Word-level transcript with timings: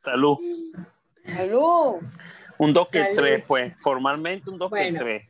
Salud. 0.00 0.38
Salud. 1.26 2.00
Un 2.58 2.72
2 2.72 2.90
que 2.90 3.02
Salud. 3.02 3.16
3, 3.18 3.44
pues. 3.46 3.74
Formalmente 3.80 4.48
un 4.50 4.58
2 4.58 4.70
que 4.70 4.78
Bueno. 4.78 5.00
3. 5.00 5.28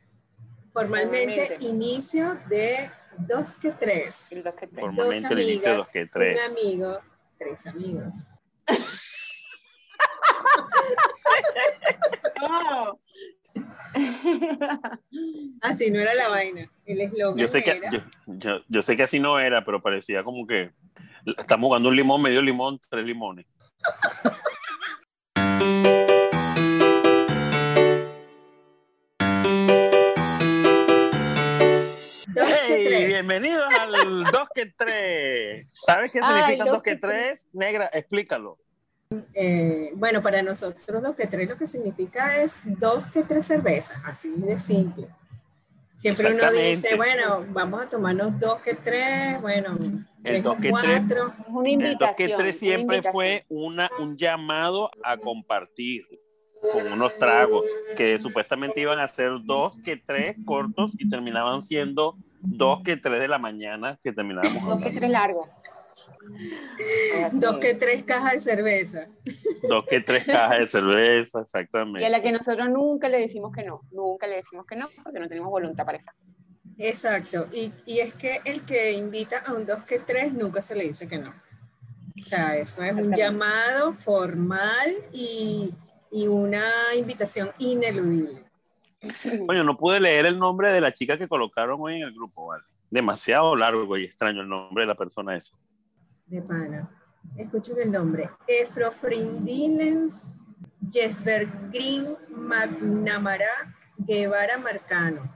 Formalmente, 0.71 1.35
Formalmente. 1.47 1.65
inicio 1.67 2.39
de 2.47 2.89
dos 3.17 3.57
que 3.57 3.71
tres. 3.71 4.31
El 4.31 4.41
dos 4.41 4.53
que 4.55 4.67
tres. 4.67 4.79
Por- 4.79 4.95
Dos 4.95 5.03
Formalmente 5.05 5.33
el 5.33 5.39
inicio 5.41 5.59
de 5.61 5.67
amigas, 5.67 5.77
dos 5.85 5.91
que 5.91 6.05
tres. 6.05 6.39
un 6.39 6.51
amigo, 6.57 6.99
tres 7.37 7.67
amigos. 7.67 8.13
No. 12.41 12.99
Así 15.61 15.91
no 15.91 15.99
era 15.99 16.13
la 16.13 16.29
vaina. 16.29 16.71
El 16.85 17.01
eslogan 17.01 17.37
Yo 17.37 17.47
sé, 17.49 17.61
que, 17.61 17.71
era- 17.71 17.89
yo, 17.91 17.99
yo- 18.27 18.63
yo 18.69 18.81
sé 18.81 18.95
que 18.95 19.03
así 19.03 19.19
no 19.19 19.37
era, 19.39 19.65
pero 19.65 19.81
parecía 19.81 20.23
como 20.23 20.47
que 20.47 20.71
estamos 21.37 21.67
jugando 21.67 21.89
un 21.89 21.97
limón, 21.97 22.21
medio 22.21 22.41
limón, 22.41 22.79
tres 22.89 23.03
limones. 23.05 23.45
tres. 32.75 33.07
Bienvenidos 33.07 33.73
al 33.79 34.23
2 34.23 34.49
que 34.53 34.65
3. 34.77 35.71
¿Sabes 35.85 36.11
qué 36.11 36.21
significa 36.21 36.65
dos 36.65 36.73
2 36.75 36.83
que 36.83 36.91
que 36.91 36.97
3? 36.97 37.47
Negra, 37.53 37.89
explícalo. 37.93 38.57
Eh, 39.33 39.91
bueno, 39.95 40.21
para 40.21 40.41
nosotros 40.41 41.01
dos 41.03 41.15
que 41.15 41.27
tres 41.27 41.49
lo 41.49 41.57
que 41.57 41.67
significa 41.67 42.41
es 42.41 42.61
dos 42.63 43.03
que 43.11 43.23
tres 43.23 43.45
cervezas, 43.45 43.97
así 44.05 44.31
de 44.37 44.57
simple. 44.57 45.07
Siempre 45.95 46.33
uno 46.33 46.51
dice, 46.51 46.95
bueno, 46.95 47.45
vamos 47.49 47.83
a 47.83 47.89
tomarnos 47.89 48.39
dos 48.39 48.61
que 48.61 48.73
tres, 48.73 49.39
bueno, 49.41 49.77
El 50.23 50.41
2 50.41 50.57
invitación. 51.65 52.15
que 52.15 52.27
3 52.29 52.37
una 52.39 52.53
siempre 52.53 52.95
invitación. 52.97 53.13
fue 53.13 53.45
una, 53.49 53.89
un 53.99 54.17
llamado 54.17 54.89
a 55.03 55.17
compartir 55.17 56.03
con 56.71 56.91
unos 56.91 57.17
tragos 57.17 57.63
que 57.97 58.17
supuestamente 58.17 58.81
iban 58.81 58.99
a 58.99 59.07
ser 59.07 59.31
dos 59.43 59.77
que 59.79 59.97
tres 59.97 60.37
cortos 60.45 60.93
y 60.97 61.09
terminaban 61.09 61.61
siendo 61.61 62.15
dos 62.41 62.81
que 62.83 62.97
tres 62.97 63.19
de 63.19 63.27
la 63.27 63.37
mañana 63.37 63.99
que 64.03 64.11
terminábamos 64.11 64.65
Dos 64.67 64.81
que 64.81 64.91
tres 64.91 65.09
largos. 65.09 65.47
Dos 67.33 67.57
que 67.57 67.73
tres 67.75 68.03
cajas 68.03 68.33
de 68.33 68.39
cerveza. 68.39 69.07
dos 69.67 69.85
que 69.87 69.99
tres 70.01 70.25
cajas 70.25 70.59
de 70.59 70.67
cerveza, 70.67 71.37
Y 71.37 71.39
a 71.39 71.43
exactamente. 71.43 72.09
la 72.09 72.21
que 72.21 72.31
nosotros 72.31 72.69
nunca 72.69 73.09
le 73.09 73.19
decimos 73.19 73.51
que 73.55 73.63
no. 73.63 73.81
Nunca 73.91 74.27
le 74.27 74.37
decimos 74.37 74.65
que 74.65 74.75
no, 74.75 74.87
porque 75.03 75.19
no 75.19 75.27
tenemos 75.27 75.49
voluntad 75.49 75.85
para 75.85 75.97
eso. 75.97 76.09
Exacto. 76.77 77.47
Y, 77.51 77.71
y 77.85 77.99
es 77.99 78.13
que 78.13 78.41
el 78.45 78.61
que 78.65 78.93
invita 78.93 79.39
a 79.45 79.53
un 79.53 79.65
dos 79.65 79.83
que 79.83 79.99
tres 79.99 80.33
nunca 80.33 80.61
se 80.61 80.75
le 80.75 80.83
dice 80.83 81.07
que 81.07 81.17
no. 81.17 81.29
O 81.29 82.23
sea, 82.23 82.55
eso 82.57 82.83
es 82.83 82.93
un 82.93 83.11
Exactamente. 83.13 83.17
llamado 83.19 83.93
formal 83.93 84.95
y, 85.11 85.73
y 86.11 86.27
una 86.27 86.63
invitación 86.97 87.51
ineludible. 87.59 88.43
Coño, 89.47 89.63
no 89.63 89.77
pude 89.77 89.99
leer 89.99 90.25
el 90.27 90.37
nombre 90.37 90.69
de 90.71 90.79
la 90.81 90.91
chica 90.93 91.17
que 91.17 91.27
colocaron 91.27 91.79
hoy 91.81 91.95
en 91.95 92.03
el 92.03 92.13
grupo, 92.13 92.47
¿vale? 92.47 92.63
Demasiado 92.89 93.55
largo 93.55 93.97
y 93.97 94.05
extraño 94.05 94.41
el 94.41 94.49
nombre 94.49 94.83
de 94.83 94.87
la 94.87 94.95
persona 94.95 95.35
esa. 95.35 95.55
De 96.27 96.41
pana. 96.41 96.89
Escuchen 97.37 97.77
el 97.79 97.91
nombre. 97.91 98.29
Efrofrindilens 98.47 100.35
Jesper 100.91 101.47
Green 101.71 102.15
McNamara 102.29 103.45
Guevara 103.97 104.57
Marcano. 104.57 105.35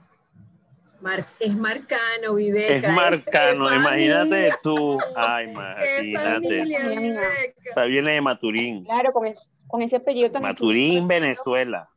Mar- 1.01 1.25
es 1.39 1.55
Marcano, 1.55 2.33
Viveca. 2.35 2.73
Es 2.87 2.89
marcano, 2.93 3.69
es 3.69 3.75
imagínate 3.79 4.29
familia, 4.29 4.59
tú. 4.63 4.97
Ay, 5.15 5.45
Es 5.45 5.51
imagínate. 6.03 6.17
familia, 6.17 6.65
Sí, 6.65 6.75
amiga. 6.85 7.21
Viveca. 7.21 7.53
Esa 7.63 7.83
viene 7.83 8.11
de 8.13 8.21
Maturín. 8.21 8.85
Claro, 8.85 9.11
con, 9.11 9.25
es- 9.27 9.49
con 9.67 9.81
ese 9.81 9.97
apellido 9.97 10.31
tan 10.31 10.41
Maturín, 10.41 11.07
Venezuela. 11.07 11.89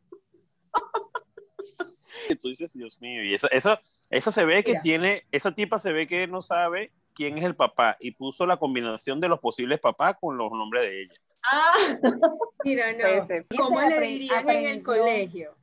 Y 2.28 2.36
tú 2.36 2.48
dices, 2.48 2.72
Dios 2.72 3.00
mío, 3.00 3.24
y 3.24 3.34
eso, 3.34 3.48
eso, 3.50 3.78
eso 4.10 4.32
se 4.32 4.44
ve 4.44 4.62
que 4.62 4.72
Mira. 4.72 4.80
tiene, 4.80 5.26
esa 5.30 5.52
tipa 5.52 5.78
se 5.78 5.92
ve 5.92 6.06
que 6.06 6.26
no 6.26 6.40
sabe 6.40 6.92
quién 7.14 7.38
es 7.38 7.44
el 7.44 7.56
papá 7.56 7.96
y 8.00 8.12
puso 8.12 8.46
la 8.46 8.58
combinación 8.58 9.20
de 9.20 9.28
los 9.28 9.40
posibles 9.40 9.80
papás 9.80 10.16
con 10.20 10.36
los 10.36 10.50
nombres 10.52 10.84
de 10.84 11.02
ella. 11.02 11.14
Ah, 11.44 11.72
Mira, 12.64 12.92
no. 12.92 13.26
¿Cómo 13.56 13.80
Ella 13.80 14.00
le 14.00 14.06
dirían 14.06 14.48
en 14.48 14.66
el 14.66 14.82
colegio? 14.82 15.58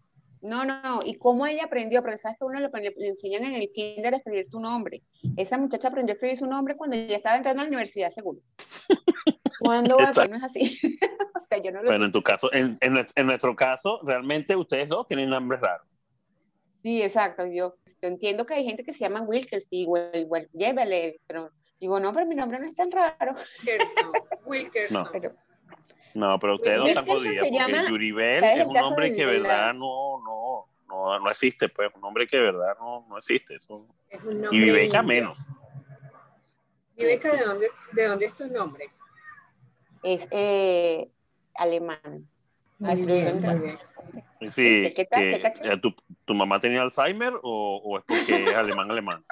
no, 0.45 0.63
no, 0.63 0.81
no. 0.81 0.99
¿Y 1.03 1.15
cómo 1.15 1.45
ella 1.45 1.65
aprendió? 1.65 2.01
Porque 2.01 2.17
sabes 2.17 2.37
que 2.37 2.45
uno 2.45 2.59
le, 2.59 2.69
enseñan 3.07 3.43
en 3.43 3.55
el 3.55 3.71
kinder 3.71 4.13
a 4.13 4.17
escribir 4.17 4.49
tu 4.49 4.59
nombre. 4.59 5.01
Esa 5.35 5.57
muchacha 5.57 5.87
aprendió 5.87 6.13
a 6.13 6.15
escribir 6.15 6.37
su 6.37 6.45
nombre 6.45 6.75
cuando 6.75 6.95
ya 6.95 7.17
estaba 7.17 7.37
entrando 7.37 7.61
a 7.61 7.63
la 7.65 7.69
universidad, 7.69 8.11
seguro. 8.11 8.39
Exacto. 9.59 10.29
No 10.29 10.37
es 10.37 10.43
así. 10.43 10.79
o 11.41 11.43
sea, 11.47 11.57
yo 11.57 11.71
no 11.71 11.81
lo 11.81 11.89
Bueno, 11.89 12.05
en 12.05 12.11
tu 12.11 12.21
caso, 12.21 12.53
en, 12.53 12.77
en 12.81 13.05
en 13.15 13.25
nuestro 13.25 13.55
caso, 13.55 13.99
realmente 14.03 14.55
ustedes 14.55 14.89
dos 14.89 15.07
tienen 15.07 15.29
nombres 15.29 15.61
raros. 15.61 15.87
Sí, 16.85 17.01
exacto. 17.01 17.47
Yo, 17.47 17.73
yo 17.99 18.07
entiendo 18.07 18.45
que 18.45 18.53
hay 18.53 18.63
gente 18.63 18.83
que 18.83 18.93
se 18.93 18.99
llama 18.99 19.21
Wilkers 19.23 19.65
y 19.71 19.87
Wel- 19.87 20.47
llévele, 20.53 21.19
pero 21.25 21.49
digo, 21.79 21.99
no, 21.99 22.13
pero 22.13 22.27
mi 22.27 22.35
nombre 22.35 22.59
no 22.59 22.67
es 22.67 22.75
tan 22.75 22.91
raro. 22.91 23.33
Wilkerson. 23.65 24.11
Wilkerson. 24.45 25.03
No. 25.03 25.09
Pero 25.11 25.35
No, 26.13 26.39
pero 26.39 26.55
ustedes 26.57 26.77
no 26.77 26.85
están 26.85 27.05
jodidas, 27.07 27.37
porque 27.49 27.51
llama- 27.57 27.89
Yuribel 27.89 28.39
¿sabes 28.43 28.59
es 28.59 28.67
un 28.67 28.73
nombre 28.75 29.15
que 29.15 29.25
de 29.25 29.39
la- 29.39 29.47
verdad 29.49 29.73
no, 29.73 30.21
no, 30.23 30.67
no, 30.87 31.19
no 31.21 31.29
existe, 31.31 31.69
pues, 31.69 31.89
un 31.95 32.01
nombre 32.01 32.27
que 32.27 32.37
verdad 32.37 32.77
no, 32.79 33.03
no 33.09 33.17
existe. 33.17 33.55
Eso. 33.55 33.87
Es 34.07 34.21
un 34.23 34.33
Y 34.33 34.35
nombre 34.35 34.59
Viveca 34.59 34.83
indio. 34.85 35.03
menos. 35.03 35.39
Viveca, 36.95 37.31
¿de 37.35 37.43
dónde, 37.45 37.67
¿de 37.93 38.07
dónde 38.07 38.25
es 38.27 38.35
tu 38.35 38.47
nombre? 38.47 38.91
es 40.03 40.27
eh, 40.29 41.09
alemán. 41.55 42.29
Bien, 42.77 43.41
muy 43.41 43.55
bien. 43.59 43.79
Sí, 44.41 44.93
¿Qué 44.95 45.05
tal? 45.09 45.21
que, 45.21 45.51
eh, 45.63 45.77
¿tu, 45.81 45.93
¿Tu 46.25 46.33
mamá 46.33 46.59
tenía 46.59 46.81
Alzheimer 46.81 47.33
o, 47.41 47.81
o 47.83 47.97
es 47.97 48.03
porque 48.05 48.43
es 48.43 48.53
alemán 48.55 48.91
alemán? 48.91 49.23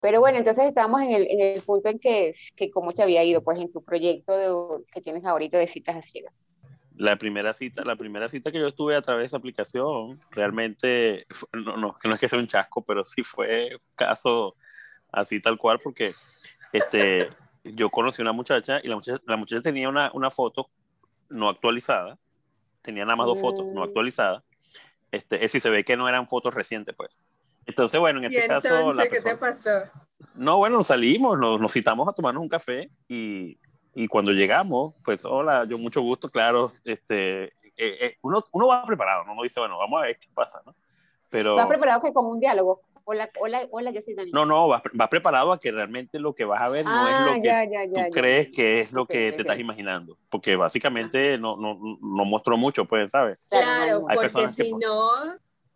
Pero 0.00 0.20
bueno, 0.20 0.36
entonces 0.36 0.66
estábamos 0.66 1.00
en 1.00 1.12
el, 1.12 1.26
en 1.30 1.40
el 1.40 1.62
punto 1.62 1.88
en 1.88 1.98
que, 1.98 2.34
que 2.56 2.70
cómo 2.70 2.92
te 2.92 3.02
había 3.02 3.24
ido, 3.24 3.42
pues, 3.42 3.58
en 3.58 3.72
tu 3.72 3.82
proyecto 3.82 4.36
de- 4.36 4.84
que 4.92 5.00
tienes 5.00 5.24
ahorita 5.24 5.56
de 5.56 5.66
citas 5.66 5.96
a 5.96 6.02
ciegas. 6.02 6.46
La 6.94 7.16
primera 7.16 7.54
cita, 7.54 7.82
la 7.84 7.96
primera 7.96 8.28
cita 8.28 8.52
que 8.52 8.60
yo 8.60 8.66
estuve 8.68 8.94
a 8.96 9.02
través 9.02 9.22
de 9.22 9.26
esa 9.26 9.36
aplicación, 9.38 10.20
realmente, 10.30 11.26
no, 11.52 11.76
no, 11.78 11.96
no 12.04 12.14
es 12.14 12.20
que 12.20 12.28
sea 12.28 12.38
un 12.38 12.46
chasco, 12.46 12.82
pero 12.84 13.02
sí 13.02 13.22
fue 13.22 13.70
un 13.72 13.80
caso 13.96 14.54
así 15.10 15.40
tal 15.40 15.56
cual, 15.56 15.78
porque 15.82 16.12
este, 16.72 17.30
yo 17.64 17.88
conocí 17.88 18.20
a 18.20 18.24
una 18.24 18.32
muchacha 18.32 18.80
y 18.84 18.88
la 18.88 18.96
muchacha, 18.96 19.22
la 19.26 19.36
muchacha 19.38 19.62
tenía 19.62 19.88
una, 19.88 20.10
una 20.12 20.30
foto 20.30 20.68
no 21.34 21.48
actualizada, 21.48 22.18
tenía 22.80 23.04
nada 23.04 23.16
más 23.16 23.26
dos 23.26 23.40
fotos 23.40 23.66
no 23.66 23.80
Mm. 23.80 23.84
actualizadas, 23.84 24.42
este, 25.10 25.36
es 25.36 25.42
decir, 25.42 25.60
se 25.60 25.70
ve 25.70 25.84
que 25.84 25.96
no 25.96 26.08
eran 26.08 26.26
fotos 26.28 26.54
recientes, 26.54 26.94
pues. 26.96 27.20
Entonces, 27.66 27.98
bueno, 27.98 28.18
en 28.20 28.30
¿Y 28.30 28.36
este 28.36 28.48
caso, 28.48 28.92
la 28.92 29.06
qué 29.08 29.20
te 29.20 29.36
pasó? 29.36 29.70
no, 30.34 30.58
bueno, 30.58 30.82
salimos, 30.82 31.38
nos, 31.38 31.60
nos 31.60 31.72
citamos 31.72 32.08
a 32.08 32.12
tomarnos 32.12 32.42
un 32.42 32.48
café 32.48 32.90
y, 33.08 33.58
y 33.94 34.06
cuando 34.06 34.32
llegamos, 34.32 34.94
pues, 35.04 35.24
hola, 35.24 35.64
yo 35.64 35.78
mucho 35.78 36.02
gusto, 36.02 36.28
claro, 36.28 36.68
este, 36.84 37.44
eh, 37.44 37.52
eh, 37.76 38.16
uno, 38.22 38.44
uno 38.52 38.66
va 38.68 38.84
preparado, 38.86 39.24
¿no? 39.24 39.32
uno 39.32 39.42
dice, 39.42 39.60
bueno, 39.60 39.78
vamos 39.78 40.00
a 40.00 40.06
ver 40.06 40.18
qué 40.18 40.28
pasa, 40.34 40.60
¿no? 40.66 40.74
Pero, 41.30 41.56
¿Vas 41.56 41.66
preparado 41.66 42.00
que 42.00 42.12
como 42.12 42.28
un 42.28 42.38
diálogo? 42.38 42.82
Hola, 43.06 43.30
hola, 43.38 43.66
hola, 43.70 43.90
yo 43.90 44.00
soy 44.00 44.14
Dani. 44.14 44.30
no, 44.32 44.46
no, 44.46 44.66
vas, 44.66 44.82
vas 44.94 45.08
preparado 45.08 45.52
a 45.52 45.60
que 45.60 45.70
realmente 45.70 46.18
lo 46.18 46.34
que 46.34 46.46
vas 46.46 46.62
a 46.62 46.70
ver 46.70 46.86
no 46.86 47.06
ah, 47.06 47.10
es 47.10 47.26
lo 47.26 47.42
que 47.42 47.48
ya, 47.48 47.64
ya, 47.64 47.84
tú 47.86 47.94
ya, 47.96 48.08
ya. 48.08 48.10
crees 48.10 48.48
que 48.50 48.80
es 48.80 48.92
lo 48.92 49.02
Ok, 49.02 49.10
que 49.10 49.32
te 49.32 49.42
estás 49.42 49.58
imaginando, 49.58 50.16
porque 50.30 50.56
básicamente 50.56 51.36
no, 51.36 51.56
no, 51.56 51.78
no 52.00 52.24
mostró 52.24 52.56
mucho, 52.56 52.86
pues, 52.86 53.10
¿sabes? 53.10 53.38
Claro, 53.50 54.00
no, 54.00 54.08
Hay 54.08 54.16
porque 54.16 54.48
si 54.48 54.72
no, 54.72 55.10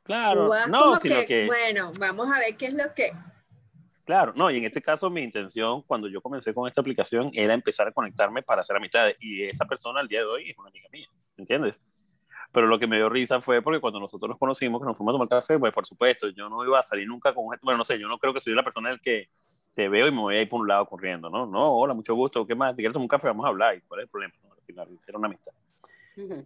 Claro, 0.05 0.49
no, 0.71 0.99
sino 1.01 1.21
que, 1.21 1.27
que, 1.27 1.47
bueno, 1.47 1.93
vamos 2.01 2.29
a 2.29 2.39
ver 2.39 2.57
qué 2.57 2.67
es 2.67 2.73
lo 2.73 2.95
que... 2.95 3.13
Claro, 4.07 4.33
no, 4.35 4.51
y 4.51 4.57
en 4.57 4.65
este 4.65 4.81
caso 4.81 5.11
mi 5.11 5.23
intención 5.23 5.83
cuando 5.83 6.09
yo 6.09 6.23
comencé 6.23 6.55
con 6.55 6.67
esta 6.67 6.81
aplicación 6.81 7.31
era 7.35 7.53
empezar 7.53 7.89
a 7.89 7.93
conectarme 7.93 8.43
para 8.43 8.63
hacer 8.63 8.75
amistades 8.75 9.17
y 9.21 9.45
esa 9.45 9.67
persona 9.67 10.01
al 10.01 10.09
día 10.09 10.21
de 10.21 10.27
hoy 10.27 10.49
es 10.49 10.57
una 10.57 10.71
amiga 10.71 10.89
mía, 10.91 11.09
¿entiendes? 11.37 11.75
Pero 12.51 12.67
lo 12.67 12.79
que 12.79 12.87
me 12.87 12.97
dio 12.97 13.09
risa 13.09 13.41
fue 13.41 13.61
porque 13.63 13.81
cuando 13.81 14.01
nosotros 14.01 14.29
nos 14.29 14.39
conocimos, 14.39 14.81
que 14.81 14.87
nos 14.87 14.97
fuimos 14.97 15.13
a 15.13 15.17
tomar 15.17 15.29
café, 15.29 15.59
pues 15.59 15.73
por 15.73 15.87
supuesto, 15.87 16.29
yo 16.31 16.49
no 16.49 16.65
iba 16.65 16.79
a 16.79 16.83
salir 16.83 17.07
nunca 17.07 17.35
con 17.35 17.45
gente, 17.51 17.61
bueno, 17.63 17.79
no 17.79 17.85
sé, 17.85 17.99
yo 17.99 18.09
no 18.09 18.19
creo 18.19 18.33
que 18.33 18.41
soy 18.41 18.55
la 18.55 18.63
persona 18.63 18.91
el 18.91 19.01
que 19.01 19.29
te 19.75 19.89
veo 19.89 20.09
y 20.09 20.11
me 20.11 20.21
voy 20.21 20.37
a 20.37 20.43
ir 20.43 20.49
por 20.49 20.61
un 20.61 20.69
lado 20.69 20.87
corriendo, 20.87 21.31
¿no? 21.31 21.47
No, 21.47 21.73
hola, 21.73 21.95
mucho 21.95 22.15
gusto, 22.15 22.47
¿qué 22.47 22.55
más? 22.55 22.75
¿Te 22.75 22.83
quieres 22.83 22.93
tomar 22.93 23.05
un 23.05 23.09
café? 23.09 23.29
Vamos 23.29 23.47
a 23.47 23.51
hablar, 23.51 23.77
¿y 23.77 23.81
cuál 23.83 24.01
es 24.01 24.05
el 24.05 24.11
problema? 24.11 24.35
No, 24.43 24.53
al 24.53 24.63
final, 24.63 24.89
era 25.07 25.19
una 25.19 25.29
amistad. 25.29 25.53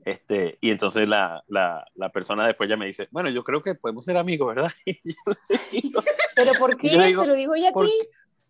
Este, 0.04 0.58
y 0.60 0.70
entonces 0.70 1.08
la, 1.08 1.42
la, 1.48 1.86
la 1.94 2.10
persona 2.10 2.46
después 2.46 2.68
ya 2.68 2.76
me 2.76 2.86
dice, 2.86 3.08
bueno, 3.10 3.30
yo 3.30 3.42
creo 3.42 3.62
que 3.62 3.74
podemos 3.74 4.04
ser 4.04 4.16
amigos, 4.16 4.54
¿verdad? 4.54 4.70
Digo, 5.72 6.00
¿Pero 6.36 6.52
por 6.58 6.76
qué? 6.76 6.90
Digo, 6.90 7.22
Te 7.22 7.28
lo 7.28 7.34
digo 7.34 7.56
ya 7.56 7.70
a 7.70 7.72
¿por 7.72 7.86
ti. 7.86 7.92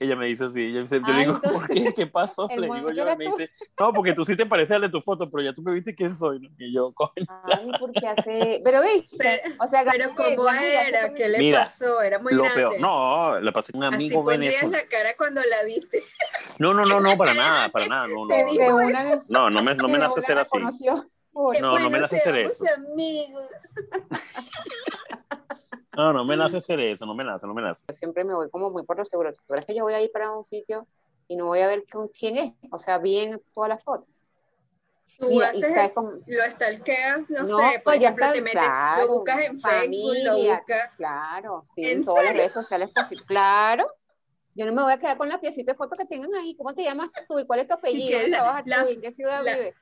Ella 0.02 0.16
me 0.16 0.26
dice 0.26 0.44
así, 0.44 0.72
yo, 0.72 0.80
le 0.80 1.18
digo, 1.18 1.34
entonces, 1.34 1.50
¿por 1.52 1.68
qué? 1.68 1.94
¿Qué 1.94 2.06
pasó? 2.06 2.48
Le 2.56 2.62
digo 2.62 2.90
yo, 2.92 3.10
y 3.10 3.16
me 3.16 3.24
dice, 3.26 3.50
no, 3.78 3.92
porque 3.92 4.12
tú 4.12 4.24
sí 4.24 4.36
te 4.36 4.44
pareces 4.46 4.76
al 4.76 4.82
de 4.82 4.88
tu 4.88 5.00
foto, 5.00 5.30
pero 5.30 5.42
ya 5.44 5.52
tú 5.52 5.62
me 5.62 5.72
viste 5.72 5.94
quién 5.94 6.14
soy, 6.14 6.40
¿no? 6.40 6.48
Y 6.58 6.72
yo, 6.72 6.92
coño. 6.92 7.12
Ay, 7.44 7.70
porque 7.78 8.06
hace. 8.06 8.60
Pero 8.64 8.82
viste, 8.82 9.16
Pero- 9.18 9.54
o 9.64 9.68
sea, 9.68 9.84
Pero 9.90 10.14
¿cómo 10.14 10.48
era? 10.50 11.12
¿Qué 11.14 11.28
le 11.28 11.38
Mira, 11.38 11.64
pasó? 11.64 12.00
Era 12.02 12.18
muy 12.18 12.32
lo 12.34 12.42
grande. 12.42 12.60
peor, 12.60 12.80
no, 12.80 13.40
le 13.40 13.52
pasé 13.52 13.72
a 13.74 13.78
un 13.78 13.84
Así 13.84 13.94
amigo 13.96 14.24
pondrías 14.24 14.54
venezolano. 14.54 14.82
la 14.82 14.88
cara 14.88 15.10
cuando 15.16 15.40
la 15.48 15.64
viste. 15.64 16.02
No, 16.58 16.74
no, 16.74 16.82
no, 16.84 17.00
no, 17.00 17.16
para 17.16 17.34
nada, 17.34 17.68
para 17.68 17.86
nada, 17.86 18.06
no, 18.08 18.26
no, 18.26 18.26
no, 18.26 18.68
no, 18.68 18.76
una 18.76 19.22
no, 19.28 19.50
no 19.50 19.62
me, 19.62 19.74
no 19.74 19.88
me 19.88 19.98
nace 19.98 20.20
ser 20.20 20.38
así. 20.38 20.50
reconoció. 20.56 21.08
Uy, 21.34 21.56
No, 21.60 21.68
no 21.70 21.74
me 21.76 21.80
Bueno, 21.88 21.98
nace 22.00 22.18
seamos 22.20 22.52
eso. 22.52 22.64
amigos. 22.76 23.48
No, 25.96 26.12
no 26.12 26.24
me 26.24 26.36
nace 26.36 26.56
hacer 26.56 26.80
eso, 26.80 27.04
no 27.06 27.14
me 27.14 27.24
nace, 27.24 27.46
no 27.46 27.54
me 27.54 27.62
nace. 27.62 27.84
Yo 27.88 27.94
siempre 27.94 28.24
me 28.24 28.34
voy 28.34 28.48
como 28.50 28.70
muy 28.70 28.84
por 28.84 28.98
lo 28.98 29.04
seguro. 29.04 29.34
Tú 29.46 29.54
es 29.54 29.66
que 29.66 29.74
yo 29.74 29.84
voy 29.84 29.94
a 29.94 30.00
ir 30.00 30.10
para 30.10 30.32
un 30.32 30.44
sitio 30.44 30.86
y 31.28 31.36
no 31.36 31.46
voy 31.46 31.60
a 31.60 31.66
ver 31.66 31.84
con 31.90 32.08
quién 32.08 32.36
es, 32.36 32.54
o 32.70 32.78
sea, 32.78 32.98
bien 32.98 33.40
todas 33.54 33.68
las 33.68 33.84
fotos. 33.84 34.08
Tú 35.18 35.28
Mira, 35.28 35.48
haces 35.50 35.92
lo 36.26 36.44
stalkeas, 36.44 37.30
no, 37.30 37.42
No, 37.42 37.46
sé, 37.46 37.74
por 37.76 37.82
pues 37.84 37.96
ejemplo, 38.02 38.32
te 38.32 38.40
metes, 38.40 38.52
claro, 38.60 39.02
lo 39.06 39.12
buscas 39.12 39.44
en 39.44 39.60
Facebook, 39.60 40.14
lo 40.24 40.36
buscas. 40.38 40.90
Claro, 40.96 41.64
sí, 41.74 41.84
¿En 41.84 42.04
todas 42.04 42.24
las 42.24 42.32
redes 42.34 42.52
sociales 42.52 42.90
posibles. 42.90 43.26
Claro. 43.26 43.86
Yo 44.54 44.66
no 44.66 44.72
me 44.72 44.82
voy 44.82 44.92
a 44.92 44.98
quedar 44.98 45.16
con 45.16 45.28
la 45.28 45.40
piecita 45.40 45.72
de 45.72 45.78
foto 45.78 45.96
que 45.96 46.04
tengan 46.06 46.34
ahí. 46.34 46.54
¿Cómo 46.56 46.74
te 46.74 46.82
llamas 46.82 47.10
tú? 47.28 47.38
¿Y 47.38 47.46
cuál 47.46 47.60
es 47.60 47.68
tu 47.68 47.74
apellido? 47.74 48.18
¿Dónde 48.18 48.30
la- 48.30 48.36
trabajas 48.38 48.62
la- 48.66 48.82
tú? 48.84 48.88
¿En 48.90 49.00
qué 49.00 49.12
ciudad 49.12 49.42
la- 49.44 49.52
vives? 49.56 49.74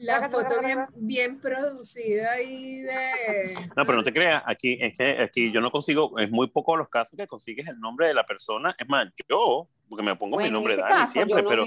La 0.00 0.28
foto 0.30 0.60
bien, 0.62 0.86
bien 0.96 1.40
producida 1.40 2.32
ahí 2.32 2.80
de... 2.80 3.54
No, 3.76 3.84
pero 3.84 3.96
no 3.98 4.02
te 4.02 4.12
creas, 4.12 4.42
aquí 4.46 4.78
es 4.80 4.96
que 4.96 5.22
aquí 5.22 5.52
yo 5.52 5.60
no 5.60 5.70
consigo, 5.70 6.18
es 6.18 6.30
muy 6.30 6.46
poco 6.48 6.74
los 6.76 6.88
casos 6.88 7.16
que 7.18 7.26
consigues 7.26 7.68
el 7.68 7.78
nombre 7.78 8.06
de 8.06 8.14
la 8.14 8.24
persona. 8.24 8.74
Es 8.78 8.88
más, 8.88 9.08
yo, 9.28 9.68
porque 9.88 10.02
me 10.02 10.16
pongo 10.16 10.36
mi 10.38 10.44
Bueno, 10.44 10.46
en 10.46 10.52
nombre 10.54 10.72
ese 10.74 10.82
Dani 10.82 10.94
caso, 10.94 11.12
siempre, 11.12 11.42
no 11.42 11.48
pero 11.48 11.64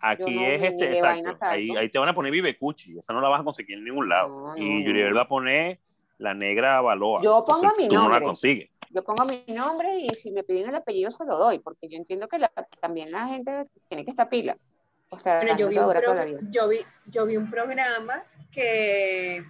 aquí 0.00 0.34
no 0.34 0.44
es 0.46 0.62
este, 0.62 0.92
exacto. 0.92 1.36
Ahí, 1.40 1.70
ahí 1.76 1.88
te 1.88 1.98
van 1.98 2.08
a 2.08 2.14
poner 2.14 2.32
Vive 2.32 2.58
Cuchi, 2.58 2.98
esa 2.98 3.12
no 3.12 3.20
la 3.20 3.28
vas 3.28 3.40
a 3.42 3.44
conseguir 3.44 3.78
en 3.78 3.84
ningún 3.84 4.08
lado. 4.08 4.28
No, 4.28 4.56
y 4.56 4.80
no, 4.80 4.86
Yuriel 4.86 5.16
va 5.16 5.22
a 5.22 5.28
poner 5.28 5.78
la 6.18 6.34
negra 6.34 6.80
Baloa. 6.80 7.22
Yo 7.22 7.44
pongo 7.44 7.58
Entonces, 7.64 7.78
mi 7.84 7.88
tú 7.88 7.94
no 7.94 8.00
la 8.02 8.08
nombre. 8.08 8.24
consigues. 8.26 8.70
Yo 8.90 9.04
pongo 9.04 9.24
mi 9.24 9.44
nombre 9.54 10.00
y 10.00 10.08
si 10.10 10.30
me 10.32 10.42
piden 10.42 10.68
el 10.68 10.74
apellido 10.74 11.10
se 11.12 11.24
lo 11.24 11.38
doy, 11.38 11.60
porque 11.60 11.88
yo 11.88 11.96
entiendo 11.96 12.26
que 12.28 12.38
la- 12.40 12.52
también 12.80 13.10
la 13.12 13.28
gente 13.28 13.66
tiene 13.88 14.04
que 14.04 14.10
estar 14.10 14.28
pila. 14.28 14.56
O 15.12 15.20
sea, 15.20 15.36
Bueno, 15.40 15.56
yo 15.58 15.68
vi, 15.68 15.76
un 15.78 15.92
pro- 15.92 16.40
yo, 16.50 16.68
vi, 16.68 16.78
yo 17.06 17.26
vi 17.26 17.36
un 17.36 17.50
programa 17.50 18.24
que 18.50 19.44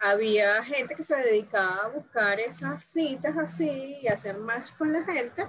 había 0.00 0.62
gente 0.62 0.94
que 0.94 1.02
se 1.02 1.16
dedicaba 1.16 1.80
a 1.84 1.88
buscar 1.88 2.38
esas 2.38 2.82
citas 2.82 3.36
así 3.36 3.98
y 4.00 4.06
hacer 4.08 4.38
match 4.38 4.72
con 4.78 4.92
la 4.92 5.02
gente 5.04 5.46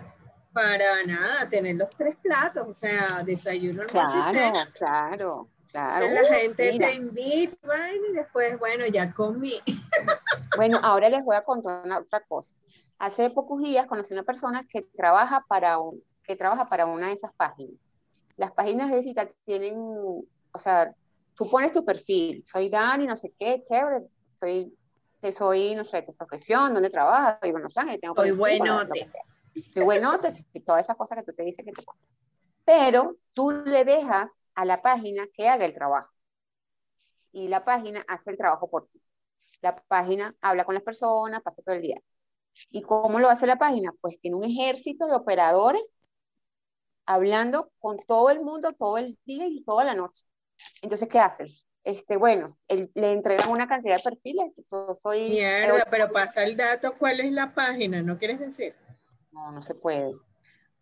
para 0.52 1.04
nada, 1.06 1.48
tener 1.48 1.76
los 1.76 1.92
tres 1.92 2.16
platos, 2.18 2.68
o 2.68 2.74
sea, 2.74 3.22
desayuno, 3.24 3.84
almuerzo 3.84 4.18
y 4.18 4.22
cena. 4.24 4.68
Claro, 4.74 5.48
claro. 5.72 5.90
Entonces 6.06 6.14
la 6.30 6.36
gente 6.36 6.72
mira. 6.74 6.88
te 6.88 6.96
invita 6.96 7.94
y 7.94 8.14
después, 8.14 8.58
bueno, 8.60 8.86
ya 8.88 9.14
comí. 9.14 9.54
Bueno, 10.58 10.80
ahora 10.84 11.08
les 11.10 11.24
voy 11.24 11.38
a 11.38 11.44
contar 11.44 11.82
una 11.86 12.00
otra 12.00 12.20
cosa. 12.22 12.56
Hace 13.00 13.30
pocos 13.30 13.62
días 13.62 13.88
conocí 13.88 14.14
una 14.14 14.24
persona 14.24 14.68
que 14.70 14.82
trabaja 14.98 15.46
para 15.48 15.78
un, 15.78 16.04
que 16.26 16.36
trabaja 16.36 16.68
para 16.68 16.86
una 16.88 17.08
de 17.08 17.14
esas 17.14 17.32
páginas. 17.34 17.80
Las 18.42 18.54
páginas 18.54 18.90
de 18.90 19.04
cita 19.04 19.30
tienen, 19.46 19.76
o 19.78 20.60
sea, 20.60 20.96
tú 21.36 21.48
pones 21.48 21.72
tu 21.72 21.86
perfil, 21.86 22.44
soy 22.44 22.70
Dani, 22.70 23.06
no 23.06 23.16
sé 23.16 23.32
qué, 23.38 23.62
chévere, 23.62 24.08
soy, 24.40 24.76
soy, 25.32 25.76
no 25.76 25.84
sé, 25.84 26.02
tu 26.02 26.16
profesión, 26.16 26.74
dónde 26.74 26.90
trabajas, 26.90 27.38
soy 27.40 27.52
Buenos 27.52 27.78
Aires, 27.78 28.00
tengo 28.02 28.16
Soy 28.16 28.32
buenote. 28.32 29.06
Soy 29.72 29.84
buenote, 29.84 30.34
y 30.54 30.60
todas 30.62 30.84
esas 30.84 30.96
cosas 30.98 31.20
que 31.20 31.24
tú 31.26 31.34
te 31.34 31.44
dices 31.44 31.64
que 31.64 31.72
te 31.72 31.84
pones. 31.84 32.02
Pero 32.66 33.16
tú 33.34 33.52
le 33.52 33.86
dejas 33.86 34.42
a 34.56 34.66
la 34.66 34.82
página 34.82 35.28
que 35.32 35.48
haga 35.48 35.66
el 35.66 35.76
trabajo. 35.76 36.12
Y 37.32 37.48
la 37.48 37.64
página 37.64 38.04
hace 38.08 38.32
el 38.32 38.38
trabajo 38.38 38.72
por 38.72 38.88
ti. 38.88 39.04
La 39.62 39.76
página 39.76 40.36
habla 40.42 40.66
con 40.66 40.74
las 40.74 40.84
personas, 40.84 41.44
pasa 41.44 41.62
todo 41.62 41.76
el 41.76 41.84
día. 41.84 42.02
¿Y 42.72 42.82
cómo 42.82 43.20
lo 43.20 43.30
hace 43.30 43.46
la 43.46 43.60
página? 43.60 43.92
Pues 44.02 44.18
tiene 44.18 44.36
un 44.36 44.46
ejército 44.46 45.06
de 45.06 45.14
operadores 45.14 45.84
hablando 47.14 47.72
con 47.80 47.98
todo 48.08 48.30
el 48.30 48.42
mundo 48.42 48.72
todo 48.74 48.98
el 48.98 49.18
día 49.26 49.48
y 49.48 49.64
toda 49.64 49.84
la 49.84 49.94
noche. 49.94 50.26
Entonces, 50.82 51.08
¿qué 51.10 51.20
hacen? 51.20 51.48
Este, 51.84 52.16
bueno, 52.18 52.58
él- 52.68 52.92
le 52.94 53.12
entregan 53.14 53.50
una 53.50 53.68
cantidad 53.68 53.98
de 53.98 54.04
perfiles. 54.04 54.52
Yo 54.72 54.96
soy. 55.02 55.30
Mierda, 55.30 55.84
pero 55.90 56.10
pasa 56.10 56.44
el 56.44 56.56
dato, 56.56 56.96
¿cuál 56.98 57.20
es 57.20 57.32
la 57.32 57.54
página? 57.54 58.02
¿No 58.02 58.18
quieres 58.18 58.40
decir? 58.40 58.76
No, 59.32 59.52
no 59.52 59.62
se 59.62 59.74
puede. 59.74 60.14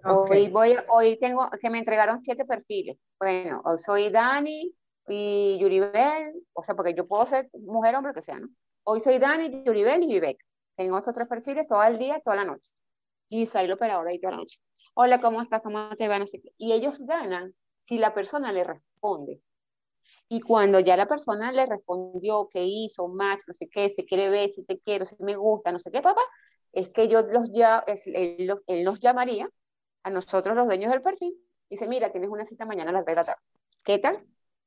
Ok. 0.04 0.32
Hoy, 0.32 0.50
voy, 0.50 0.76
hoy 0.90 1.18
tengo 1.20 1.50
que 1.62 1.70
me 1.70 1.80
entregaron 1.80 2.22
siete 2.22 2.46
perfiles. 2.46 2.98
Bueno, 3.20 3.62
hoy 3.66 3.80
soy 3.80 4.10
Dani 4.10 4.74
y 5.08 5.58
Yuribel, 5.60 6.34
o 6.54 6.64
sea, 6.64 6.76
porque 6.76 6.94
yo 6.94 7.08
puedo 7.08 7.26
ser 7.26 7.50
mujer, 7.54 7.96
hombre, 7.96 8.14
que 8.14 8.22
sea, 8.22 8.40
¿no? 8.40 8.48
Hoy 8.84 9.00
soy 9.02 9.20
Dani, 9.20 9.64
Yuribel 9.66 10.04
y 10.04 10.08
Vivek. 10.08 10.38
Tengo 10.76 10.98
estos 10.98 11.14
tres 11.14 11.28
perfiles 11.28 11.68
todo 11.68 11.84
el 11.84 11.98
día, 12.00 12.22
toda 12.24 12.38
la 12.38 12.46
noche. 12.46 12.70
Y 13.30 13.46
sale 13.46 13.66
el 13.66 13.74
operador 13.74 14.08
ahí 14.08 14.20
toda 14.20 14.32
la 14.32 14.38
noche. 14.38 14.60
Hola, 15.02 15.22
¿cómo 15.22 15.42
estás? 15.42 15.62
¿Cómo 15.62 15.96
te 15.96 16.08
va? 16.10 16.20
No 16.20 16.28
sé 16.28 16.42
qué. 16.42 16.50
Y 16.58 16.74
ellos 16.74 17.00
ganan 17.06 17.56
si 17.84 17.98
la 17.98 18.14
persona 18.14 18.52
le 18.52 18.66
responde. 18.66 19.42
Y 20.30 20.42
cuando 20.42 20.80
ya 20.80 20.98
la 20.98 21.08
persona 21.08 21.52
le 21.52 21.66
respondió 21.66 22.50
que 22.50 22.64
hizo, 22.64 23.08
match, 23.08 23.42
no 23.48 23.54
sé 23.54 23.70
qué, 23.70 23.90
si 23.90 24.06
quiere 24.06 24.30
ver, 24.30 24.50
si 24.50 24.64
te 24.66 24.80
quiero, 24.80 25.06
si 25.06 25.16
me 25.20 25.36
gusta, 25.38 25.72
no 25.72 25.80
sé 25.80 25.92
qué, 25.92 26.02
papá, 26.02 26.22
es 26.74 26.90
que 26.90 27.08
yo 27.08 27.22
los 27.24 27.52
ya, 27.54 27.84
él, 27.88 28.48
los- 28.48 28.62
él 28.68 28.84
nos 28.84 29.00
llamaría 29.00 29.50
a 30.04 30.10
nosotros 30.12 30.56
los 30.56 30.68
dueños 30.68 30.92
del 30.92 31.02
perfil. 31.04 31.36
Dice, 31.70 31.88
mira, 31.88 32.12
tienes 32.12 32.30
una 32.30 32.46
cita 32.46 32.66
mañana 32.66 32.92
a 32.92 32.94
las 32.94 33.06
3 33.06 33.16
de 33.16 33.22
la 33.22 33.26
tarde. 33.26 33.42
¿Qué 33.86 34.00
tal? 34.00 34.26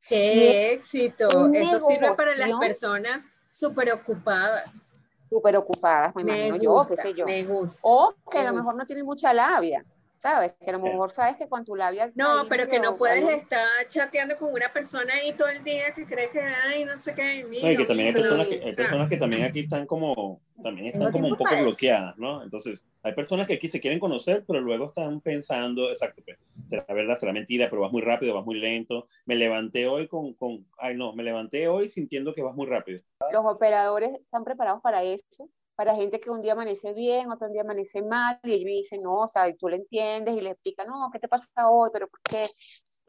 ¡Qué 0.09 0.73
éxito! 0.73 1.51
Eso 1.55 1.81
sirve 1.81 2.13
para 2.13 2.35
las 2.37 2.53
personas 2.55 3.31
súper 3.51 3.93
ocupadas. 3.93 4.97
Súper 5.29 5.57
ocupadas, 5.57 6.15
me 6.15 6.23
Me 6.23 6.33
imagino 6.35 6.57
yo, 6.57 6.71
gusta, 6.75 6.95
qué 6.95 7.09
sé 7.09 7.15
yo. 7.15 7.27
me 7.27 7.45
gusta. 7.45 7.81
O 7.83 8.15
que 8.31 8.39
a 8.39 8.45
lo 8.45 8.53
mejor 8.53 8.75
gusta. 8.75 8.83
no 8.83 8.87
tienen 8.87 9.05
mucha 9.07 9.33
labia, 9.33 9.85
¿sabes? 10.23 10.55
Que 10.61 10.71
a 10.71 10.75
lo 10.75 10.79
mejor 10.79 11.11
sabes 11.11 11.37
que 11.37 11.49
con 11.49 11.65
tu 11.65 11.75
labia... 11.75 12.13
No, 12.15 12.45
pero 12.49 12.69
que 12.69 12.79
no 12.79 12.97
puedes 12.97 13.29
estar 13.29 13.61
chateando 13.89 14.39
con 14.39 14.53
una 14.53 14.73
persona 14.73 15.13
ahí 15.15 15.33
todo 15.33 15.49
el 15.49 15.65
día 15.65 15.93
que 15.93 16.07
cree 16.07 16.31
que, 16.31 16.41
ay, 16.41 16.85
no 16.85 16.97
sé 16.97 17.13
qué, 17.13 17.45
mira, 17.51 17.67
No, 17.67 17.73
y 17.73 17.77
que 17.77 17.85
también 17.85 18.07
hay 18.09 18.15
personas 18.15 18.47
que, 18.47 18.63
hay 18.65 18.73
personas 18.73 19.09
que 19.09 19.17
también 19.17 19.43
aquí 19.43 19.61
están 19.61 19.85
como, 19.85 20.41
también 20.63 20.87
están 20.87 21.11
como 21.11 21.27
un 21.27 21.37
poco 21.37 21.57
bloqueadas, 21.57 22.17
¿no? 22.19 22.41
Entonces, 22.45 22.85
hay 23.03 23.15
personas 23.15 23.49
que 23.49 23.55
aquí 23.55 23.69
se 23.69 23.81
quieren 23.81 23.99
conocer, 23.99 24.45
pero 24.47 24.61
luego 24.61 24.87
están 24.87 25.21
pensando, 25.21 25.89
exacto, 25.89 26.23
pues, 26.25 26.39
será 26.67 26.87
verdad, 26.89 27.17
será 27.17 27.33
mentira, 27.33 27.69
pero 27.69 27.83
vas 27.83 27.91
muy 27.91 28.03
rápido, 28.03 28.35
vas 28.35 28.45
muy 28.45 28.61
lento. 28.61 29.09
Me 29.27 29.35
levanté 29.35 29.89
hoy 29.89 30.07
con, 30.07 30.35
con, 30.35 30.65
ay 30.79 30.97
no, 30.97 31.13
me 31.15 31.25
levanté 31.25 31.67
hoy 31.67 31.89
sintiendo 31.89 32.33
que 32.33 32.43
vas 32.43 32.55
muy 32.55 32.67
rápido. 32.67 33.03
Los 33.33 33.45
operadores 33.45 34.15
están 34.15 34.45
preparados 34.45 34.81
para 34.83 35.03
eso, 35.03 35.49
para 35.75 35.95
gente 35.95 36.21
que 36.21 36.31
un 36.31 36.43
día 36.43 36.53
amanece 36.53 36.93
bien, 36.93 37.31
otro 37.31 37.49
día 37.49 37.63
amanece 37.63 38.03
mal, 38.03 38.39
y 38.45 38.53
ellos 38.53 38.65
me 38.67 38.73
dicen, 38.73 39.03
no, 39.03 39.21
o 39.21 39.29
sea, 39.29 39.49
y 39.49 39.57
tú 39.57 39.69
le 39.69 39.77
entiendes 39.77 40.37
y 40.37 40.41
le 40.41 40.51
explicas, 40.51 40.87
no, 40.87 41.11
¿qué 41.13 41.19
te 41.19 41.29
pasa 41.29 41.49
hoy? 41.69 41.91
¿Pero 41.93 42.09
por 42.09 42.21
qué? 42.23 42.49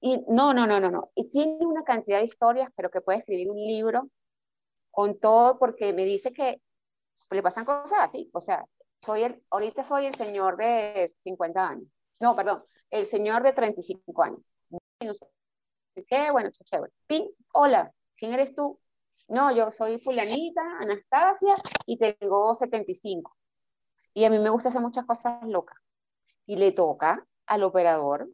Y 0.02 0.20
no, 0.28 0.54
no, 0.54 0.68
no, 0.68 0.80
no, 0.80 0.92
no. 0.92 1.10
Y 1.16 1.30
tiene 1.30 1.66
una 1.66 1.84
cantidad 1.84 2.20
de 2.20 2.26
historias, 2.26 2.70
pero 2.76 2.90
que 2.92 3.02
puede 3.02 3.20
escribir 3.20 3.50
un 3.50 3.58
libro 3.58 4.10
con 4.92 5.20
todo, 5.20 5.60
porque 5.60 5.94
me 5.94 6.06
dice 6.06 6.32
que 6.34 6.62
le 7.32 7.44
pasan 7.44 7.66
cosas 7.66 8.00
así, 8.00 8.30
o 8.34 8.42
sea, 8.42 8.66
soy 9.04 9.24
el, 9.24 9.44
ahorita 9.50 9.88
soy 9.88 10.06
el 10.06 10.16
señor 10.16 10.58
de 10.58 11.14
50 11.20 11.68
años, 11.68 11.88
no, 12.20 12.36
perdón, 12.36 12.64
el 12.92 13.08
señor 13.08 13.44
de 13.44 13.54
35 13.54 14.24
años. 14.24 14.40
Y 15.00 15.06
no 15.06 15.14
sé 15.14 15.28
qué, 16.08 16.32
bueno, 16.32 16.50
chévere. 16.52 16.92
Pin, 17.08 17.30
hola, 17.54 17.92
¿quién 18.16 18.34
eres 18.34 18.56
tú? 18.56 18.80
No, 19.28 19.56
yo 19.56 19.72
soy 19.72 20.00
fulanita, 20.00 20.62
Anastasia, 20.80 21.56
y 21.86 21.98
tengo 21.98 22.54
75. 22.54 23.36
Y 24.14 24.26
a 24.26 24.30
mí 24.30 24.38
me 24.40 24.50
gusta 24.50 24.70
hacer 24.70 24.82
muchas 24.82 25.06
cosas 25.06 25.42
locas. 25.48 25.78
Y 26.46 26.58
le 26.58 26.72
toca 26.72 27.26
al 27.46 27.64
operador 27.64 28.30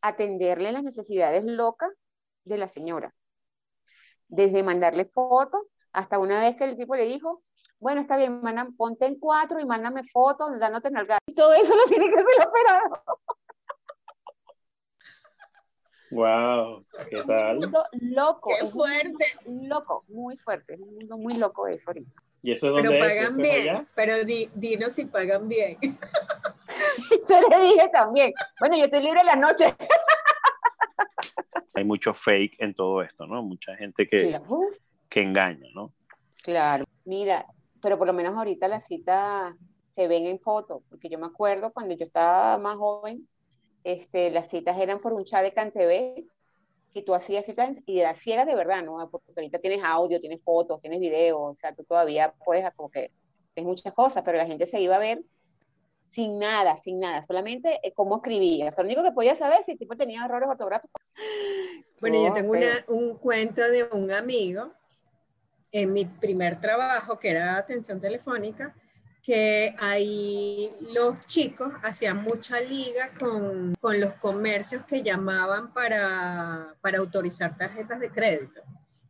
atenderle 0.00 0.72
las 0.72 0.82
necesidades 0.82 1.44
locas 1.44 1.90
de 2.44 2.58
la 2.58 2.68
señora. 2.68 3.14
Desde 4.28 4.62
mandarle 4.62 5.04
fotos 5.06 5.62
hasta 5.92 6.18
una 6.18 6.40
vez 6.40 6.56
que 6.56 6.64
el 6.64 6.76
tipo 6.76 6.96
le 6.96 7.06
dijo, 7.06 7.42
bueno, 7.78 8.00
está 8.00 8.16
bien, 8.16 8.40
ponte 8.76 9.06
en 9.06 9.18
cuatro 9.18 9.60
y 9.60 9.64
mándame 9.64 10.02
fotos 10.12 10.58
dándote 10.58 10.90
nalgadas. 10.90 11.20
Y 11.26 11.34
todo 11.34 11.52
eso 11.54 11.74
lo 11.74 11.84
tiene 11.84 12.08
que 12.08 12.14
hacer 12.14 12.34
el 12.38 12.48
operador. 12.48 13.02
Wow, 16.10 16.84
¿qué 17.08 17.16
Es 17.16 17.20
un 17.22 17.26
tal? 17.26 17.58
mundo 17.58 17.84
loco. 17.92 18.50
¡Qué 18.50 18.64
es 18.64 18.72
un 18.74 18.78
mundo 18.78 18.84
fuerte! 18.84 19.24
Loco, 19.68 20.04
muy 20.08 20.36
fuerte. 20.38 20.74
Es 20.74 20.80
un 20.80 20.94
mundo 20.94 21.18
muy 21.18 21.34
loco 21.36 21.66
eso 21.66 21.82
ahorita. 21.88 22.10
¿Y 22.42 22.52
eso 22.52 22.66
es 22.68 22.82
Pero 22.82 22.90
dónde 22.90 22.98
es? 22.98 23.08
pagan 23.08 23.40
¿Eso 23.40 23.40
es 23.50 23.62
bien, 23.64 23.76
allá? 23.76 23.86
pero 23.94 24.24
di, 24.24 24.48
dinos 24.54 24.92
si 24.92 25.06
pagan 25.06 25.48
bien. 25.48 25.78
Se 27.26 27.40
le 27.40 27.60
dije 27.66 27.88
también. 27.92 28.32
Bueno, 28.60 28.76
yo 28.76 28.84
estoy 28.84 29.00
libre 29.02 29.20
en 29.20 29.26
la 29.26 29.36
noche. 29.36 29.74
Hay 31.74 31.84
mucho 31.84 32.14
fake 32.14 32.56
en 32.60 32.74
todo 32.74 33.02
esto, 33.02 33.26
¿no? 33.26 33.42
Mucha 33.42 33.74
gente 33.76 34.06
que, 34.08 34.40
que 35.08 35.20
engaña, 35.22 35.68
¿no? 35.74 35.92
Claro, 36.42 36.84
mira, 37.04 37.46
pero 37.82 37.98
por 37.98 38.06
lo 38.06 38.12
menos 38.12 38.36
ahorita 38.36 38.68
las 38.68 38.86
citas 38.86 39.54
se 39.94 40.06
ven 40.06 40.26
en 40.26 40.38
fotos, 40.38 40.82
porque 40.88 41.08
yo 41.08 41.18
me 41.18 41.26
acuerdo 41.26 41.72
cuando 41.72 41.94
yo 41.94 42.04
estaba 42.04 42.58
más 42.58 42.76
joven, 42.76 43.26
este, 43.84 44.30
las 44.30 44.48
citas 44.48 44.78
eran 44.78 45.00
por 45.00 45.12
un 45.12 45.24
chat 45.24 45.42
de 45.42 45.52
CanTV, 45.52 46.26
que 46.94 47.02
tú 47.02 47.14
hacías 47.14 47.44
citas 47.44 47.76
y 47.86 47.98
era 47.98 48.14
ciega 48.14 48.44
de 48.44 48.54
verdad, 48.54 48.82
¿no? 48.82 49.10
Porque 49.10 49.32
ahorita 49.36 49.58
tienes 49.58 49.82
audio, 49.84 50.20
tienes 50.20 50.40
fotos, 50.42 50.80
tienes 50.80 51.00
videos, 51.00 51.38
o 51.40 51.54
sea, 51.56 51.74
tú 51.74 51.84
todavía 51.84 52.32
puedes, 52.44 52.72
como 52.74 52.90
que, 52.90 53.10
es 53.54 53.64
muchas 53.64 53.92
cosas, 53.92 54.22
pero 54.24 54.38
la 54.38 54.46
gente 54.46 54.66
se 54.66 54.80
iba 54.80 54.96
a 54.96 54.98
ver 54.98 55.22
sin 56.10 56.38
nada, 56.38 56.76
sin 56.76 57.00
nada, 57.00 57.22
solamente 57.22 57.80
eh, 57.82 57.92
cómo 57.92 58.16
escribía. 58.16 58.68
O 58.68 58.72
sea, 58.72 58.84
lo 58.84 58.88
único 58.88 59.02
que 59.02 59.10
podía 59.10 59.34
saber 59.34 59.64
si 59.64 59.72
el 59.72 59.78
tipo 59.78 59.96
tenía 59.96 60.24
errores 60.24 60.48
ortográficos. 60.48 61.00
Bueno, 62.00 62.22
yo 62.22 62.32
tengo 62.34 62.52
un 62.88 63.16
cuento 63.16 63.62
de 63.62 63.84
un 63.84 64.12
amigo 64.12 64.72
en 65.72 65.92
mi 65.92 66.04
primer 66.04 66.60
trabajo, 66.60 67.18
que 67.18 67.30
era 67.30 67.56
atención 67.56 67.98
telefónica, 67.98 68.74
que 69.24 69.74
ahí 69.80 70.70
los 70.92 71.18
chicos 71.20 71.72
hacían 71.82 72.22
mucha 72.22 72.60
liga 72.60 73.10
con, 73.18 73.74
con 73.80 73.98
los 73.98 74.12
comercios 74.14 74.84
que 74.84 75.02
llamaban 75.02 75.72
para, 75.72 76.74
para, 76.82 76.98
autorizar 76.98 77.56
tarjetas 77.56 78.00
de 78.00 78.10
crédito. 78.10 78.60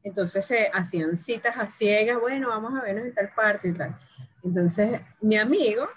Entonces 0.04 0.46
se 0.46 0.70
hacían 0.72 1.16
citas 1.16 1.56
a 1.56 1.66
ciegas, 1.66 2.20
bueno, 2.20 2.48
vamos 2.48 2.78
a 2.78 2.82
vernos 2.82 3.06
en 3.06 3.14
tal 3.14 3.32
parte 3.34 3.68
y 3.70 3.72
tal. 3.72 3.98
Entonces 4.44 5.00
mi 5.20 5.36
amigo 5.36 5.88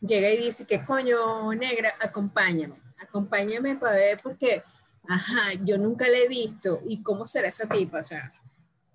llega 0.00 0.28
y 0.30 0.38
dice, 0.38 0.66
¿qué 0.66 0.84
coño 0.84 1.54
negra? 1.54 1.94
Acompáñame, 2.00 2.74
acompáñame 2.98 3.76
para 3.76 3.94
ver 3.94 4.20
porque, 4.20 4.64
ajá, 5.08 5.42
yo 5.62 5.78
nunca 5.78 6.08
la 6.08 6.18
he 6.18 6.26
visto 6.26 6.82
y 6.88 7.04
cómo 7.04 7.24
será 7.24 7.46
esa 7.46 7.68
tipa, 7.68 8.00
o 8.00 8.02
sea, 8.02 8.32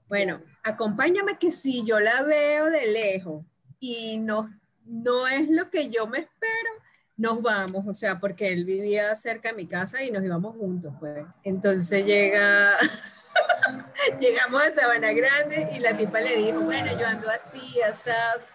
bueno, 0.09 0.41
acompáñame 0.63 1.37
que 1.39 1.53
si 1.53 1.85
yo 1.85 2.01
la 2.01 2.23
veo 2.23 2.65
de 2.65 2.91
lejos 2.91 3.45
y 3.79 4.17
no 4.17 4.45
no 4.85 5.27
es 5.27 5.49
lo 5.49 5.69
que 5.69 5.89
yo 5.89 6.07
me 6.07 6.19
espero, 6.19 6.69
nos 7.17 7.41
vamos, 7.41 7.85
o 7.87 7.93
sea, 7.93 8.19
porque 8.19 8.51
él 8.51 8.65
vivía 8.65 9.15
cerca 9.15 9.49
de 9.49 9.55
mi 9.55 9.65
casa 9.65 10.03
y 10.03 10.11
nos 10.11 10.23
íbamos 10.23 10.55
juntos, 10.57 10.93
pues. 10.99 11.25
Entonces 11.43 12.05
llega, 12.05 12.73
llegamos 14.19 14.61
a 14.61 14.71
Sabana 14.71 15.13
Grande 15.13 15.69
y 15.75 15.79
la 15.79 15.95
tipa 15.95 16.19
le 16.19 16.35
dijo, 16.35 16.59
bueno, 16.61 16.91
yo 16.99 17.07
ando 17.07 17.29
así, 17.29 17.81
asaz, 17.81 18.45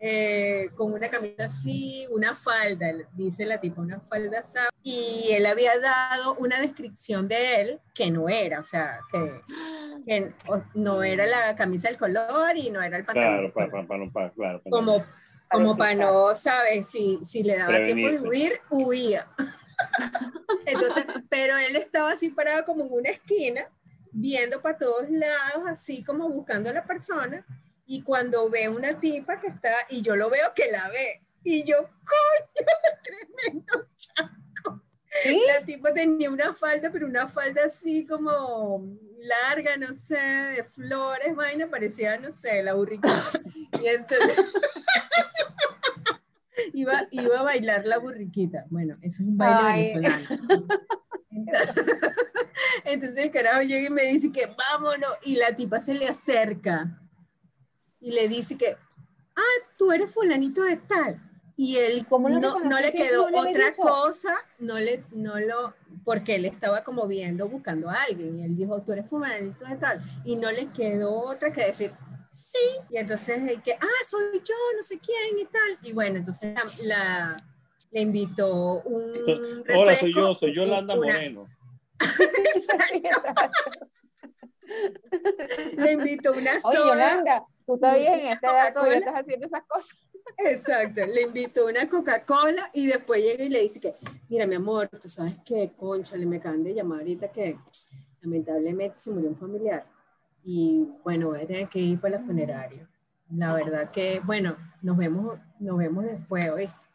eh, 0.00 0.70
con 0.74 0.92
una 0.92 1.08
camisa 1.08 1.44
así, 1.44 2.06
una 2.10 2.34
falda, 2.34 2.92
dice 3.14 3.46
la 3.46 3.60
tipa, 3.60 3.82
una 3.82 4.00
falda 4.00 4.40
así, 4.40 4.58
y 4.82 5.32
él 5.32 5.46
había 5.46 5.78
dado 5.78 6.34
una 6.34 6.60
descripción 6.60 7.28
de 7.28 7.60
él 7.60 7.80
que 7.94 8.10
no 8.10 8.28
era, 8.28 8.60
o 8.60 8.64
sea, 8.64 9.00
que, 9.12 9.42
no 10.74 11.02
era 11.02 11.26
la 11.26 11.54
camisa 11.54 11.88
del 11.88 11.98
color 11.98 12.56
y 12.56 12.70
no 12.70 12.82
era 12.82 12.96
el 12.96 13.04
pantalón. 13.04 13.52
Claro, 13.52 14.12
para, 14.12 14.30
claro, 14.30 14.62
como 14.70 15.04
como 15.50 15.76
para 15.76 15.94
no, 15.94 16.34
¿sabes? 16.36 16.88
Si, 16.88 17.18
si 17.22 17.42
le 17.42 17.56
daba 17.56 17.82
tiempo 17.82 18.08
de 18.08 18.28
huir, 18.28 18.60
huía. 18.70 19.28
Entonces, 20.66 21.04
pero 21.28 21.56
él 21.56 21.76
estaba 21.76 22.12
así 22.12 22.30
parado 22.30 22.64
como 22.64 22.84
en 22.84 22.92
una 22.92 23.10
esquina, 23.10 23.68
viendo 24.12 24.60
para 24.60 24.78
todos 24.78 25.10
lados, 25.10 25.64
así 25.66 26.02
como 26.02 26.28
buscando 26.28 26.70
a 26.70 26.72
la 26.72 26.84
persona. 26.84 27.44
Y 27.86 28.02
cuando 28.02 28.50
ve 28.50 28.68
una 28.68 28.98
tipa 29.00 29.40
que 29.40 29.48
está, 29.48 29.72
y 29.88 30.02
yo 30.02 30.16
lo 30.16 30.28
veo 30.28 30.52
que 30.54 30.70
la 30.70 30.88
ve, 30.90 31.22
y 31.42 31.64
yo, 31.64 31.76
coño, 31.76 32.66
tremendo 33.02 33.88
chaco. 35.22 35.38
La 35.46 35.64
tipa 35.64 35.92
tenía 35.92 36.30
una 36.30 36.54
falda, 36.54 36.90
pero 36.92 37.06
una 37.06 37.28
falda 37.28 37.64
así 37.64 38.06
como 38.06 38.96
larga, 39.18 39.76
no 39.76 39.94
sé, 39.94 40.16
de 40.16 40.64
flores, 40.64 41.34
vaina, 41.34 41.68
parecía, 41.68 42.18
no 42.18 42.32
sé, 42.32 42.62
la 42.62 42.74
burriquita. 42.74 43.30
Y 43.82 43.86
entonces 43.86 44.38
iba, 46.72 47.06
iba 47.10 47.40
a 47.40 47.42
bailar 47.42 47.86
la 47.86 47.98
burriquita. 47.98 48.64
Bueno, 48.70 48.96
eso 49.02 49.22
es 49.22 49.28
un 49.28 49.36
baile 49.36 49.92
venezolano. 49.92 50.28
Entonces, 52.84 53.24
el 53.24 53.30
carajo 53.30 53.62
llega 53.62 53.88
y 53.88 53.92
me 53.92 54.02
dice 54.02 54.32
que 54.32 54.46
vámonos. 54.46 55.10
Y 55.24 55.36
la 55.36 55.54
tipa 55.54 55.80
se 55.80 55.94
le 55.94 56.08
acerca 56.08 57.00
y 58.00 58.12
le 58.12 58.28
dice 58.28 58.56
que, 58.56 58.76
ah, 59.36 59.66
tú 59.76 59.92
eres 59.92 60.12
fulanito 60.12 60.62
de 60.62 60.76
tal. 60.76 61.22
Y 61.60 61.76
él 61.76 62.06
no, 62.08 62.60
no, 62.60 62.78
le 62.78 62.92
quedó 62.92 63.26
otra 63.26 63.74
cosa, 63.74 64.32
no 64.60 64.78
le, 64.78 65.02
no 65.10 65.40
lo, 65.40 65.74
porque 66.04 66.36
él 66.36 66.44
estaba 66.44 66.84
como 66.84 67.08
viendo, 67.08 67.48
buscando 67.48 67.90
a 67.90 68.04
alguien. 68.04 68.38
Y 68.38 68.44
él 68.44 68.54
dijo, 68.54 68.80
tú 68.82 68.92
eres 68.92 69.10
fulanito 69.10 69.64
de 69.64 69.74
tal. 69.74 70.00
Y 70.24 70.36
no 70.36 70.52
le 70.52 70.68
quedó 70.68 71.18
otra 71.18 71.52
que 71.52 71.64
decir, 71.64 71.90
sí. 72.30 72.60
Y 72.90 72.98
entonces 72.98 73.42
el 73.50 73.60
que, 73.60 73.72
ah, 73.72 74.04
soy 74.06 74.40
yo, 74.44 74.54
no 74.76 74.84
sé 74.84 75.00
quién 75.00 75.36
y 75.36 75.46
tal. 75.46 75.78
Y 75.82 75.92
bueno, 75.92 76.18
entonces 76.18 76.54
la, 76.80 77.44
le 77.90 78.02
invitó 78.02 78.80
un 78.82 79.64
refresco, 79.64 79.82
Hola, 79.82 79.96
soy 79.96 80.14
yo, 80.14 80.36
soy 80.36 80.54
Yolanda 80.54 80.94
Moreno. 80.94 81.48
le 85.76 85.92
invitó 85.92 86.34
una 86.34 86.60
soda. 86.60 86.70
Oye, 86.70 86.78
Yolanda, 86.78 87.44
tú 87.66 87.76
todavía 87.78 88.16
en 88.16 88.28
esta 88.28 88.52
edad 88.52 88.72
todavía 88.72 88.98
estás 88.98 89.14
haciendo 89.14 89.46
esas 89.46 89.64
cosas. 89.66 89.90
Exacto, 90.38 91.04
le 91.04 91.22
invitó 91.22 91.66
una 91.66 91.88
Coca-Cola 91.88 92.70
y 92.72 92.86
después 92.86 93.20
llega 93.20 93.42
y 93.42 93.48
le 93.48 93.60
dice 93.60 93.80
que, 93.80 93.94
mira 94.28 94.46
mi 94.46 94.54
amor, 94.54 94.88
tú 94.88 95.08
sabes 95.08 95.36
que, 95.44 95.72
concha, 95.76 96.16
le 96.16 96.26
me 96.26 96.36
acaban 96.36 96.62
de 96.62 96.74
llamar 96.74 97.00
ahorita 97.00 97.32
que 97.32 97.58
lamentablemente 98.22 99.00
se 99.00 99.10
murió 99.10 99.28
un 99.30 99.36
familiar 99.36 99.84
y 100.44 100.88
bueno, 101.02 101.28
voy 101.28 101.40
a 101.42 101.46
tener 101.46 101.68
que 101.68 101.80
ir 101.80 102.00
para 102.00 102.18
la 102.18 102.24
funeraria. 102.24 102.88
La 103.30 103.52
verdad 103.54 103.90
que, 103.90 104.20
bueno, 104.24 104.56
nos 104.80 104.96
vemos, 104.96 105.38
nos 105.58 105.76
vemos 105.76 106.04
después, 106.04 106.48
¿oíste? 106.50 106.86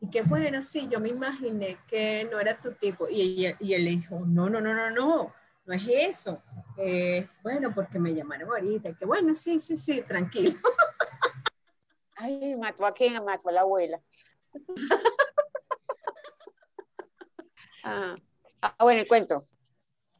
Y 0.00 0.08
que 0.08 0.22
bueno, 0.22 0.62
sí, 0.62 0.88
yo 0.90 0.98
me 0.98 1.10
imaginé 1.10 1.78
que 1.86 2.26
no 2.30 2.40
era 2.40 2.58
tu 2.58 2.72
tipo. 2.72 3.06
Y, 3.10 3.46
y 3.60 3.74
él 3.74 3.84
le 3.84 3.90
dijo, 3.90 4.20
no, 4.26 4.48
no, 4.48 4.60
no, 4.60 4.74
no, 4.74 4.90
no, 4.90 5.32
no 5.66 5.74
es 5.74 5.86
eso. 5.86 6.42
bueno, 7.42 7.70
porque 7.74 7.98
me 7.98 8.14
llamaron 8.14 8.48
ahorita. 8.48 8.94
Que 8.94 9.04
bueno, 9.04 9.34
sí, 9.34 9.60
sí, 9.60 9.76
sí, 9.76 10.00
tranquilo. 10.02 10.54
Ay, 12.22 12.54
mató 12.54 12.84
a 12.84 12.92
quién, 12.92 13.14
mató 13.24 13.48
a 13.48 13.52
la 13.52 13.62
abuela. 13.62 13.98
ah, 17.84 18.14
ah 18.60 18.76
bueno, 18.80 19.00
el 19.00 19.08
cuento. 19.08 19.42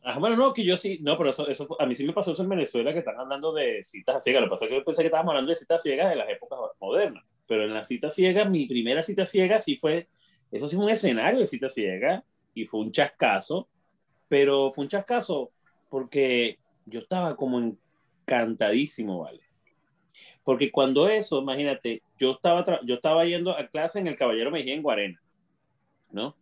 Ah, 0.02 0.18
bueno, 0.18 0.34
no, 0.34 0.54
que 0.54 0.64
yo 0.64 0.78
sí, 0.78 0.98
no, 1.02 1.18
pero 1.18 1.28
eso, 1.28 1.46
eso 1.46 1.66
a 1.78 1.84
mí 1.84 1.94
sí 1.94 2.06
me 2.06 2.14
pasó 2.14 2.32
eso 2.32 2.42
en 2.42 2.48
Venezuela, 2.48 2.94
que 2.94 3.00
están 3.00 3.18
hablando 3.18 3.52
de 3.52 3.82
citas 3.84 4.24
ciegas. 4.24 4.40
Lo 4.40 4.46
que 4.46 4.50
pasa 4.50 4.64
es 4.64 4.70
que 4.70 4.76
yo 4.76 4.84
pensé 4.84 5.02
que 5.02 5.08
estábamos 5.08 5.32
hablando 5.32 5.50
de 5.50 5.56
citas 5.56 5.82
ciegas 5.82 6.08
de 6.08 6.16
las 6.16 6.30
épocas 6.30 6.58
modernas, 6.80 7.22
pero 7.46 7.64
en 7.64 7.74
la 7.74 7.82
cita 7.82 8.08
ciega, 8.08 8.46
mi 8.46 8.66
primera 8.66 9.02
cita 9.02 9.26
ciega 9.26 9.58
sí 9.58 9.76
fue, 9.76 10.08
eso 10.50 10.66
sí 10.66 10.76
fue 10.76 10.86
un 10.86 10.90
escenario 10.90 11.40
de 11.40 11.46
cita 11.46 11.68
ciega 11.68 12.24
y 12.54 12.64
fue 12.64 12.80
un 12.80 12.92
chascazo, 12.92 13.68
pero 14.26 14.72
fue 14.72 14.84
un 14.84 14.88
chascazo 14.88 15.52
porque 15.90 16.58
yo 16.86 17.00
estaba 17.00 17.36
como 17.36 17.60
encantadísimo, 17.60 19.20
¿vale? 19.20 19.49
Porque 20.44 20.70
cuando 20.70 21.08
eso, 21.08 21.40
imagínate, 21.40 22.02
yo 22.18 22.32
estaba, 22.32 22.64
yo 22.84 22.94
estaba 22.94 23.24
yendo 23.24 23.56
a 23.56 23.66
clase 23.66 23.98
en 23.98 24.06
el 24.06 24.16
Caballero 24.16 24.50
Mejía 24.50 24.74
en 24.74 24.82
Guarena, 24.82 25.20
¿no? 26.10 26.36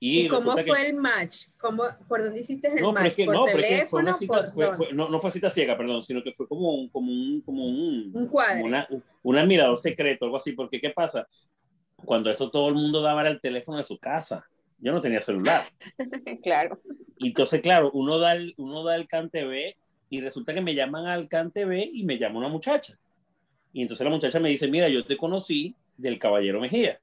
¿Y, 0.00 0.28
cómo 0.28 0.52
fue 0.52 0.88
el 0.88 0.94
match? 0.94 1.48
¿Cómo, 1.56 1.82
¿Por 2.06 2.22
dónde 2.22 2.40
hiciste 2.40 2.68
el 2.68 2.92
match? 2.92 3.16
¿Por 3.24 3.34
no, 3.34 3.44
teléfono? 3.46 4.16
Fue 4.54 4.92
no, 4.92 5.08
no, 5.08 5.18
fue 5.18 5.30
cita 5.32 5.50
ciega, 5.50 5.76
perdón, 5.76 6.04
sino 6.04 6.22
que 6.22 6.32
fue 6.32 6.46
como 6.46 6.72
un, 6.72 6.88
como 6.88 7.10
un, 7.10 7.40
como 7.40 7.66
un, 7.66 8.12
un 8.14 8.28
cuadro. 8.28 8.64
Una, 8.64 8.88
un 9.22 9.38
admirador 9.38 9.76
secreto, 9.76 10.24
algo 10.24 10.36
así, 10.36 10.52
porque 10.52 10.80
¿qué 10.80 10.90
pasa? 10.90 11.26
Cuando 12.04 12.30
eso 12.30 12.48
todo 12.48 12.68
el 12.68 12.74
mundo 12.74 13.02
daba 13.02 13.26
el 13.26 13.40
teléfono 13.40 13.78
de 13.78 13.84
su 13.84 13.98
casa. 13.98 14.46
Yo 14.78 14.92
no 14.92 15.00
tenía 15.00 15.20
celular. 15.20 15.64
claro. 16.44 16.80
Y 17.16 17.28
entonces, 17.28 17.60
claro, 17.60 17.90
uno 17.92 18.18
da 18.18 18.34
el, 18.34 18.54
uno 18.56 18.84
da 18.84 18.94
el 18.94 19.08
CanTV 19.08 19.74
y 20.10 20.20
resulta 20.20 20.54
que 20.54 20.60
me 20.60 20.76
llaman 20.76 21.06
al 21.06 21.28
CanTV 21.28 21.90
y 21.92 22.04
me 22.04 22.18
llama 22.18 22.38
una 22.38 22.48
muchacha. 22.48 22.96
Y 23.78 23.82
entonces 23.82 24.04
la 24.04 24.10
muchacha 24.10 24.40
me 24.40 24.48
dice, 24.48 24.66
mira, 24.66 24.88
yo 24.88 25.04
te 25.04 25.16
conocí 25.16 25.72
del 25.96 26.18
Caballero 26.18 26.60
Mejía. 26.60 26.98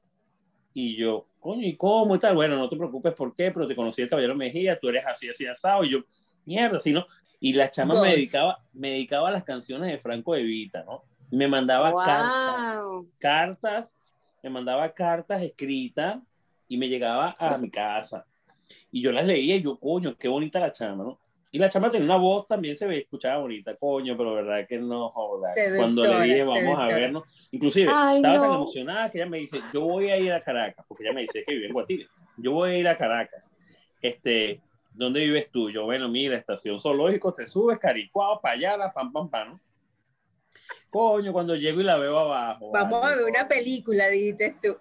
Y 0.73 0.97
yo, 0.97 1.25
coño, 1.39 1.65
¿y 1.65 1.77
cómo 1.77 2.17
y 2.17 2.19
tal? 2.19 2.35
Bueno, 2.35 2.57
no 2.57 2.67
te 2.67 2.75
preocupes 2.75 3.13
por 3.13 3.33
qué, 3.33 3.49
pero 3.49 3.65
te 3.65 3.77
conocí 3.77 4.01
el 4.01 4.09
Caballero 4.09 4.35
Mejía, 4.35 4.77
tú 4.77 4.89
eres 4.89 5.05
así, 5.05 5.29
así, 5.29 5.47
asado. 5.47 5.85
Y 5.85 5.91
yo, 5.91 5.99
mierda, 6.43 6.77
¿sí 6.77 6.91
no. 6.91 7.07
Y 7.39 7.53
la 7.53 7.71
chama 7.71 8.01
me 8.01 8.11
dedicaba, 8.11 8.59
me 8.73 8.89
dedicaba 8.89 9.29
a 9.29 9.31
las 9.31 9.45
canciones 9.45 9.89
de 9.89 9.99
Franco 9.99 10.35
Evita, 10.35 10.83
¿no? 10.83 11.05
Me 11.31 11.47
mandaba 11.47 11.93
cartas, 12.03 12.83
cartas, 13.19 13.95
me 14.43 14.49
mandaba 14.49 14.91
cartas 14.91 15.43
escritas 15.43 16.17
y 16.67 16.75
me 16.75 16.89
llegaba 16.89 17.37
a 17.39 17.57
mi 17.57 17.69
casa. 17.69 18.25
Y 18.91 19.01
yo 19.01 19.13
las 19.13 19.25
leía 19.25 19.55
y 19.55 19.61
yo, 19.61 19.79
coño, 19.79 20.17
qué 20.17 20.27
bonita 20.27 20.59
la 20.59 20.73
chama, 20.73 21.05
¿no? 21.05 21.19
Y 21.55 21.57
la 21.57 21.69
chama 21.69 21.89
tenía 21.89 22.05
una 22.05 22.17
voz 22.17 22.47
también, 22.47 22.75
se 22.75 22.85
ve, 22.85 22.97
escuchaba 22.97 23.37
bonita, 23.37 23.77
coño, 23.77 24.17
pero 24.17 24.33
verdad 24.33 24.67
que 24.67 24.77
no. 24.77 25.13
Cuando 25.77 26.05
le 26.05 26.23
dije, 26.23 26.43
vamos 26.43 26.77
a 26.77 26.87
vernos, 26.87 27.47
inclusive 27.49 27.85
estaba 27.85 28.21
tan 28.21 28.55
emocionada 28.55 29.09
que 29.09 29.19
ella 29.19 29.29
me 29.29 29.37
dice, 29.37 29.61
yo 29.71 29.79
voy 29.83 30.09
a 30.09 30.17
ir 30.17 30.33
a 30.33 30.43
Caracas, 30.43 30.85
porque 30.85 31.05
ella 31.05 31.13
me 31.13 31.21
dice 31.21 31.45
que 31.45 31.53
vive 31.53 31.67
en 31.67 31.71
Guatire, 31.71 32.07
yo 32.35 32.51
voy 32.51 32.71
a 32.71 32.77
ir 32.77 32.87
a 32.89 32.97
Caracas. 32.97 33.55
Este, 34.01 34.59
¿dónde 34.91 35.21
vives 35.21 35.49
tú? 35.49 35.69
Yo, 35.69 35.85
bueno, 35.85 36.09
mira, 36.09 36.35
estación 36.35 36.77
zoológico, 36.77 37.33
te 37.33 37.47
subes, 37.47 37.79
Caricuao, 37.79 38.41
Payala, 38.41 38.91
pam, 38.91 39.13
pam, 39.13 39.29
pam. 39.29 39.59
Coño, 40.89 41.31
cuando 41.31 41.55
llego 41.55 41.79
y 41.79 41.85
la 41.85 41.95
veo 41.95 42.19
abajo. 42.19 42.71
Vamos 42.73 43.01
a 43.01 43.15
ver 43.15 43.23
una 43.29 43.47
película, 43.47 44.09
dijiste 44.09 44.57
tú. 44.61 44.75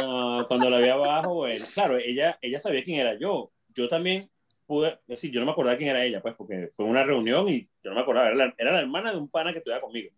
No, 0.00 0.46
cuando 0.48 0.70
la 0.70 0.78
vi 0.78 0.88
abajo, 0.88 1.34
bueno, 1.34 1.66
claro, 1.74 1.98
ella, 1.98 2.38
ella 2.40 2.58
sabía 2.58 2.82
quién 2.82 3.00
era 3.00 3.18
yo. 3.18 3.50
Yo 3.74 3.86
también 3.90 4.30
pude, 4.66 4.98
decir, 5.06 5.30
yo 5.30 5.40
no 5.40 5.46
me 5.46 5.52
acordaba 5.52 5.76
quién 5.76 5.90
era 5.90 6.04
ella, 6.04 6.20
pues, 6.20 6.34
porque 6.34 6.68
fue 6.68 6.86
una 6.86 7.04
reunión 7.04 7.48
y 7.48 7.68
yo 7.82 7.90
no 7.90 7.94
me 7.94 8.00
acordaba, 8.02 8.28
era 8.28 8.36
la, 8.36 8.54
era 8.56 8.72
la 8.72 8.80
hermana 8.80 9.12
de 9.12 9.18
un 9.18 9.28
pana 9.28 9.52
que 9.52 9.58
estudiaba 9.58 9.82
conmigo. 9.82 10.10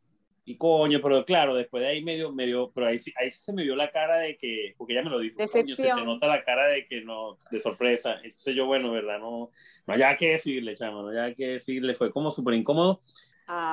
Y 0.49 0.57
coño, 0.57 1.01
pero 1.03 1.25
claro, 1.25 1.57
después 1.57 1.83
de 1.83 1.89
ahí 1.89 2.05
medio, 2.05 2.33
medio, 2.33 2.71
pero 2.73 2.87
ahí, 2.87 2.99
ahí 3.17 3.31
se 3.33 3.53
me 3.53 3.65
vio 3.65 3.75
la 3.75 3.91
cara 3.91 4.19
de 4.19 4.37
que, 4.37 4.75
porque 4.79 4.93
ella 4.93 5.03
me 5.03 5.11
lo 5.11 5.19
dijo, 5.19 5.37
coño, 5.51 5.75
se 5.75 5.83
te 5.83 6.05
nota 6.05 6.29
la 6.29 6.45
cara 6.45 6.69
de 6.69 6.87
que 6.87 7.01
no, 7.01 7.37
de 7.51 7.59
sorpresa. 7.59 8.21
Entonces 8.23 8.55
yo, 8.55 8.65
bueno, 8.67 8.93
¿verdad? 8.93 9.19
No, 9.19 9.51
no 9.87 9.93
había 9.93 10.17
que 10.17 10.31
decirle, 10.31 10.77
chamo, 10.77 11.03
no 11.03 11.09
había 11.09 11.35
que 11.35 11.49
decirle, 11.49 11.95
fue 11.95 12.13
como 12.13 12.31
súper 12.31 12.55
incómodo, 12.55 13.01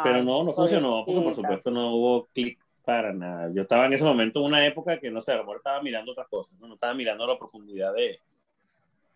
pero 0.04 0.16
Ay, 0.16 0.26
no, 0.26 0.44
no 0.44 0.52
funcionó, 0.52 1.04
porque 1.06 1.22
por 1.22 1.36
supuesto 1.36 1.70
no 1.70 1.94
hubo 1.94 2.26
clic 2.34 2.58
para 2.84 3.14
nada. 3.14 3.52
Yo 3.54 3.62
estaba 3.62 3.86
en 3.86 3.94
ese 3.94 4.04
momento 4.04 4.40
en 4.40 4.48
una 4.48 4.66
época 4.66 5.00
que, 5.00 5.12
no 5.12 5.22
sé, 5.22 5.32
a 5.32 5.36
lo 5.36 5.44
mejor 5.44 5.58
estaba 5.58 5.80
mirando 5.84 6.14
otras 6.14 6.28
cosas, 6.28 6.60
no, 6.60 6.68
no 6.68 6.74
estaba 6.74 6.96
mirando 6.96 7.28
la 7.28 7.38
profundidad 7.38 7.94
de, 7.94 8.20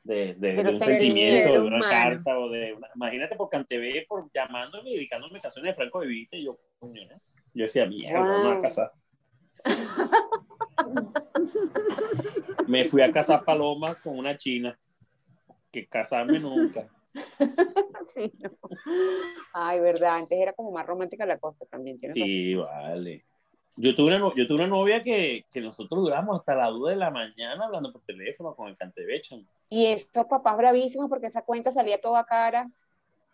de, 0.08 0.34
de, 0.36 0.54
de 0.54 0.64
los 0.64 0.76
un 0.76 0.84
sentimiento, 0.84 1.52
de 1.54 1.60
una 1.60 1.68
humano. 1.78 1.86
carta 1.90 2.40
o 2.40 2.50
de 2.50 2.74
una... 2.74 2.88
Imagínate 2.96 3.36
por 3.36 3.50
Cantebé, 3.50 4.06
por 4.08 4.30
llamándome 4.34 4.92
y 4.92 4.96
dedicándome 4.96 5.42
canciones 5.42 5.72
de 5.72 5.76
Franco 5.76 6.00
de 6.02 6.08
Vita 6.08 6.36
y 6.38 6.46
yo, 6.46 6.58
coño, 6.80 7.02
¿no? 7.10 7.20
Yo 7.54 7.64
decía, 7.64 7.86
mierda, 7.86 8.20
Wow. 8.20 8.30
vamos 8.30 8.58
a 8.58 8.62
casar. 8.62 8.92
Me 12.68 12.86
fui 12.86 13.02
a 13.02 13.12
cazar 13.12 13.44
palomas 13.44 14.02
con 14.02 14.18
una 14.18 14.38
china, 14.38 14.78
que 15.72 15.88
casarme 15.88 16.40
nunca. 16.40 16.88
Sí, 18.14 18.32
no. 18.40 18.50
Ay, 19.54 19.80
verdad, 19.80 20.16
antes 20.16 20.40
era 20.40 20.54
como 20.54 20.72
más 20.72 20.86
romántica 20.88 21.26
la 21.26 21.38
cosa 21.38 21.66
también. 21.66 22.00
razón. 22.02 22.14
Sí, 22.14 22.56
vale. 22.56 23.26
Yo 23.78 23.96
tuve 23.96 24.16
una, 24.18 24.34
yo 24.36 24.48
tuve 24.48 24.56
una 24.56 24.68
novia 24.68 25.02
que, 25.02 25.46
que 25.52 25.62
nosotros 25.62 26.02
duramos 26.02 26.40
hasta 26.40 26.56
la 26.56 26.68
duda 26.70 26.92
de 26.92 26.98
la 26.98 27.12
mañana 27.12 27.66
hablando 27.66 27.92
por 27.94 28.02
teléfono 28.04 28.56
con 28.56 28.68
el 28.70 28.78
Cantebechan. 28.78 29.48
Y 29.70 29.88
estos 29.88 30.26
papás 30.28 30.58
bravísimos 30.58 31.10
porque 31.10 31.28
esa 31.28 31.42
cuenta 31.44 31.74
salía 31.74 32.00
toda 32.02 32.26
cara. 32.26 32.70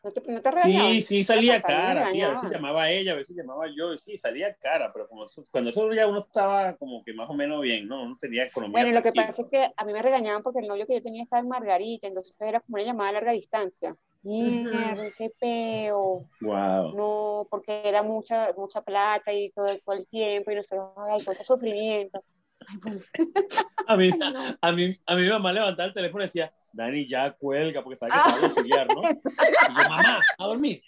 ¿No 0.03 0.13
te, 0.13 0.21
no 0.31 0.41
te? 0.41 0.51
Sí, 0.55 1.01
sí, 1.01 1.23
salía 1.25 1.62
cara, 1.62 2.05
sí, 2.05 2.21
a 2.21 2.29
veces 2.29 2.50
llamaba 2.50 2.89
ella, 2.89 3.12
a 3.12 3.15
veces 3.15 3.35
llamaba 3.35 3.65
yo, 3.75 3.97
sí, 3.97 4.17
salía 4.17 4.55
cara, 4.55 4.91
pero 4.93 5.07
como 5.09 5.25
eso- 5.25 5.43
cuando 5.51 5.69
eso 5.71 5.91
ya 5.93 6.07
uno 6.07 6.19
estaba 6.25 6.77
como 6.77 7.03
que 7.03 7.13
más 7.13 7.29
o 7.29 7.33
menos 7.33 7.62
bien, 7.62 7.85
¿no? 7.88 8.03
Uno 8.03 8.17
tenía 8.17 8.45
economía. 8.45 8.85
Bueno, 8.85 8.91
lo 8.91 9.03
que 9.03 9.13
pasa 9.13 9.41
es 9.43 9.47
que 9.50 9.71
a 9.77 9.85
mí 9.85 9.93
me 9.93 10.01
regañaban 10.01 10.41
porque 10.43 10.59
el 10.59 10.67
novio 10.67 10.85
que 10.88 10.95
yo 10.95 11.01
tenía 11.03 11.23
estaba 11.23 11.41
en 11.41 11.47
Margarita, 11.47 12.07
entonces 12.07 12.35
era 12.39 12.59
como 12.59 12.75
una 12.75 12.83
llamada 12.85 13.09
a 13.09 13.13
larga 13.13 13.31
distancia. 13.31 13.95
Mierda, 14.24 15.06
ese 15.08 15.32
peo. 15.39 16.25
Wow. 16.42 16.96
No, 16.96 17.48
porque 17.50 17.82
era 17.84 18.01
mucha, 18.03 18.53
mucha 18.58 18.82
plata 18.82 19.34
y 19.34 19.51
todo, 19.51 19.68
todo 19.86 19.96
el 19.96 20.08
tiempo 20.08 20.51
y 20.51 20.56
nosotros, 20.56 20.92
ay, 20.98 21.20
sufrimiento. 21.46 22.24
Ay, 22.65 22.77
bueno, 22.82 23.01
A 23.88 23.98
mí, 23.98 24.10
a 24.62 24.72
mí, 24.72 24.98
a 25.06 25.15
mí 25.15 25.22
mi 25.24 25.30
mamá 25.30 25.51
levantaba 25.51 25.88
el 25.88 25.94
teléfono 25.94 26.24
y 26.24 26.27
decía, 26.27 26.53
Dani, 26.72 27.08
ya 27.08 27.32
cuelga, 27.34 27.84
porque 27.84 27.98
sabe 27.98 28.13
que 28.13 28.18
Ah. 28.18 28.24
te 28.25 28.32
va 28.32 28.38
a 28.38 28.46
auxiliar, 28.50 28.88
¿no? 28.88 29.01
Y 29.12 29.84
yo, 29.84 29.89
mamá, 29.89 30.20
a 30.38 30.46
dormir. 30.46 30.82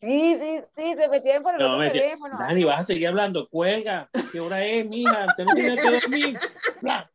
Sí, 0.00 0.38
sí, 0.40 0.60
sí, 0.76 0.94
se 0.98 1.08
metían 1.08 1.42
por 1.42 1.54
el 1.54 1.62
otro 1.62 1.78
decía, 1.78 2.02
teléfono. 2.02 2.36
Dani, 2.38 2.64
vas 2.64 2.80
a 2.80 2.82
seguir 2.82 3.08
hablando, 3.08 3.48
cuelga. 3.48 4.10
¿Qué 4.32 4.40
hora 4.40 4.64
es, 4.64 4.86
mija? 4.86 5.26
Usted 5.28 5.44
no 5.44 5.54
tiene 5.54 5.76
que 5.76 5.90
dormir. 5.90 6.38
Bla. 6.82 7.10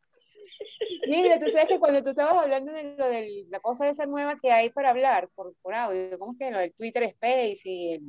Mira, 1.07 1.39
tú 1.39 1.45
sabes 1.51 1.67
que 1.67 1.79
cuando 1.79 2.03
tú 2.03 2.09
estabas 2.11 2.43
hablando 2.43 2.71
de 2.71 2.95
lo 2.95 3.07
de 3.07 3.45
la 3.49 3.59
cosa 3.59 3.89
esa 3.89 4.05
nueva 4.05 4.37
que 4.41 4.51
hay 4.51 4.69
para 4.69 4.91
hablar 4.91 5.29
por, 5.35 5.53
por 5.61 5.73
audio, 5.73 6.17
¿cómo 6.19 6.33
es 6.33 6.37
que 6.39 6.51
lo 6.51 6.59
del 6.59 6.73
Twitter 6.73 7.03
Space 7.03 7.61
y 7.65 7.93
el, 7.93 8.01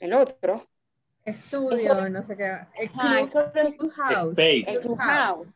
el 0.00 0.12
otro? 0.14 0.62
Estudio, 1.24 1.76
Eso- 1.78 2.08
no 2.08 2.22
sé 2.24 2.36
qué. 2.36 2.44
El 2.78 2.90
Ajá, 2.94 3.16
club, 3.16 3.28
eso 3.28 3.40
lo- 3.54 3.76
Clubhouse. 3.76 4.38
Space. 4.38 4.64
el 4.72 4.80
Clubhouse. 4.80 5.48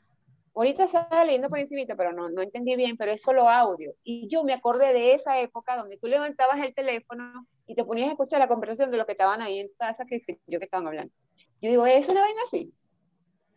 Ahorita 0.55 0.85
estaba 0.85 1.25
leyendo 1.25 1.51
por 1.51 1.59
encimita, 1.59 1.95
pero 1.97 2.13
no, 2.13 2.31
no 2.31 2.41
entendí 2.41 2.77
bien, 2.77 2.97
pero 2.97 3.13
es 3.13 3.21
solo 3.21 3.49
audio. 3.51 3.93
Y 4.05 4.27
yo 4.29 4.43
me 4.43 4.55
acordé 4.55 4.95
de 4.95 5.13
esa 5.15 5.39
época 5.39 5.77
donde 5.77 5.99
tú 5.99 6.07
levantabas 6.07 6.59
el 6.65 6.75
teléfono 6.75 7.47
y 7.67 7.75
te 7.75 7.85
ponías 7.85 8.09
a 8.09 8.13
escuchar 8.13 8.39
la 8.39 8.49
conversación 8.49 8.91
de 8.91 8.97
los 8.97 9.05
que 9.05 9.13
estaban 9.13 9.43
ahí 9.43 9.59
en 9.59 9.69
casa, 9.79 10.07
que 10.07 10.23
yo 10.47 10.59
que 10.59 10.65
estaban 10.65 10.87
hablando. 10.87 11.13
Yo 11.61 11.69
digo, 11.69 11.85
¿es 11.87 12.09
una 12.09 12.23
vaina 12.23 12.41
así? 12.47 12.73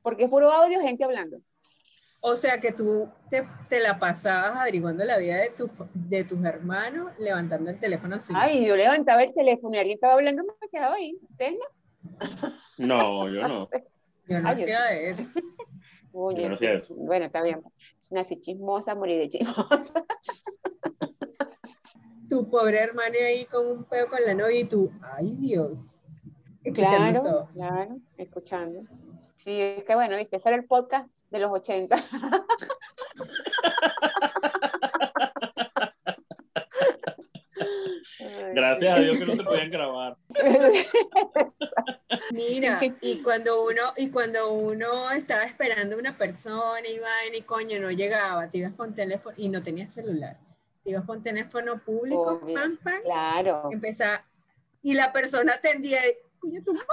Porque 0.02 0.26
es 0.26 0.30
puro 0.30 0.52
audio, 0.52 0.82
gente 0.82 1.06
hablando. 1.06 1.38
O 2.22 2.36
sea 2.36 2.60
que 2.60 2.72
tú 2.74 3.08
te, 3.30 3.48
te 3.70 3.80
la 3.80 3.98
pasabas 3.98 4.58
averiguando 4.58 5.04
la 5.06 5.18
vida 5.18 5.38
de, 5.38 5.50
tu, 5.52 5.70
de 5.94 6.24
tus 6.26 6.44
hermanos, 6.44 7.12
levantando 7.18 7.70
el 7.70 7.80
teléfono 7.80 8.16
así. 8.18 8.34
Ay, 8.36 8.66
yo 8.68 8.76
levantaba 8.76 9.24
el 9.24 9.34
teléfono 9.34 9.76
y 9.76 9.80
alguien 9.80 9.96
estaba 9.96 10.14
hablando, 10.16 10.44
me 10.44 10.68
quedaba 10.70 10.96
ahí. 10.96 11.18
¿Ustedes 11.30 11.54
no? 11.58 12.86
No, 12.86 13.30
yo 13.30 13.48
no. 13.48 13.70
Yo 14.28 14.40
no 14.42 14.50
Ay, 14.50 14.56
yo 14.58 14.64
hacía 14.64 14.94
eso. 14.94 15.30
Oye, 16.12 16.44
Yo 16.44 16.50
no 16.50 16.58
sí, 16.58 16.66
hacía 16.66 16.74
eso. 16.78 16.96
Bueno, 16.96 17.26
está 17.26 17.42
bien. 17.42 17.62
Nací 18.12 18.40
chismosa, 18.42 18.96
morí 18.96 19.18
de 19.18 19.30
chismosa. 19.30 20.06
Tu 22.30 22.48
pobre 22.50 22.80
hermano 22.80 23.16
ahí 23.26 23.46
con 23.46 23.66
un 23.66 23.84
peo 23.86 24.08
con 24.08 24.20
la 24.26 24.34
novia 24.34 24.60
y 24.60 24.64
tú, 24.66 24.92
ay 25.18 25.32
Dios. 25.36 26.00
Escuchando 26.64 27.22
Claro, 27.22 27.24
todo. 27.24 27.50
claro, 27.54 27.98
escuchando. 28.18 28.82
Sí, 29.38 29.60
es 29.62 29.84
que 29.84 29.96
bueno, 29.96 30.16
viste, 30.18 30.40
era 30.44 30.56
el 30.56 30.66
podcast 30.66 31.10
de 31.30 31.40
los 31.40 31.52
80. 31.52 31.96
Ay, 31.96 32.14
Gracias 38.54 38.98
a 38.98 39.00
Dios 39.00 39.18
que 39.18 39.26
no 39.26 39.36
se 39.36 39.44
podían 39.44 39.70
grabar. 39.72 40.18
Mira, 42.32 42.80
y 43.02 43.22
cuando 43.22 43.64
uno, 43.64 43.82
y 43.98 44.10
cuando 44.10 44.52
uno 44.54 45.12
estaba 45.12 45.44
esperando 45.44 45.96
a 45.96 46.00
una 46.00 46.18
persona 46.18 46.88
y 46.88 47.00
vaina 47.00 47.38
y 47.38 47.42
coño, 47.42 47.80
no 47.80 47.92
llegaba, 47.92 48.50
te 48.50 48.60
ibas 48.60 48.74
con 48.74 48.94
teléfono 48.94 49.36
y 49.38 49.50
no 49.50 49.62
tenías 49.64 49.94
celular. 49.94 50.38
Te 50.84 50.92
ibas 50.92 51.06
con 51.06 51.22
teléfono 51.22 51.80
público, 51.80 52.40
Obvio. 52.44 52.56
pam, 52.56 52.78
pam, 52.78 53.02
Claro. 53.04 53.70
empezaba, 53.72 54.26
y 54.82 54.94
la 54.94 55.12
persona 55.12 55.54
atendía, 55.54 55.98
y, 56.08 56.14
coño, 56.40 56.62
tu 56.64 56.74
madre, 56.74 56.88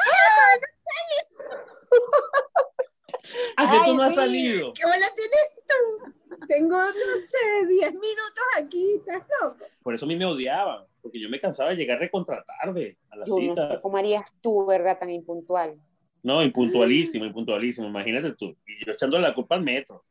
¿A 3.56 3.70
que 3.70 3.76
Ay, 3.78 3.90
tú 3.90 3.96
no 3.96 4.02
has 4.02 4.10
sí. 4.10 4.16
salido? 4.16 4.72
¿qué 4.74 4.82
bola 4.84 5.06
tienes 5.16 5.50
tú? 5.66 6.12
Tengo, 6.46 6.76
no 6.76 7.20
sé, 7.20 7.66
10 7.68 7.92
minutos 7.92 8.44
aquí, 8.58 8.94
estás 8.98 9.26
loco. 9.40 9.64
Por 9.82 9.94
eso 9.94 10.04
a 10.04 10.08
mí 10.08 10.16
me 10.16 10.26
odiaban, 10.26 10.84
porque 11.00 11.20
yo 11.20 11.28
me 11.28 11.40
cansaba 11.40 11.70
de 11.70 11.76
llegar 11.76 11.98
recontra 11.98 12.44
tarde 12.44 12.98
a 13.10 13.16
la 13.16 13.26
Yo 13.26 13.34
no 13.40 13.54
cita. 13.54 13.72
sé 13.72 13.80
cómo 13.80 13.96
harías 13.96 14.30
tú, 14.40 14.66
¿verdad? 14.66 14.98
Tan 14.98 15.10
impuntual. 15.10 15.80
No, 16.22 16.42
impuntualísimo, 16.42 17.24
impuntualísimo. 17.24 17.86
Imagínate 17.86 18.32
tú. 18.34 18.56
Y 18.66 18.84
yo 18.84 18.92
echándole 18.92 19.22
la 19.22 19.34
culpa 19.34 19.54
al 19.54 19.62
metro, 19.62 20.04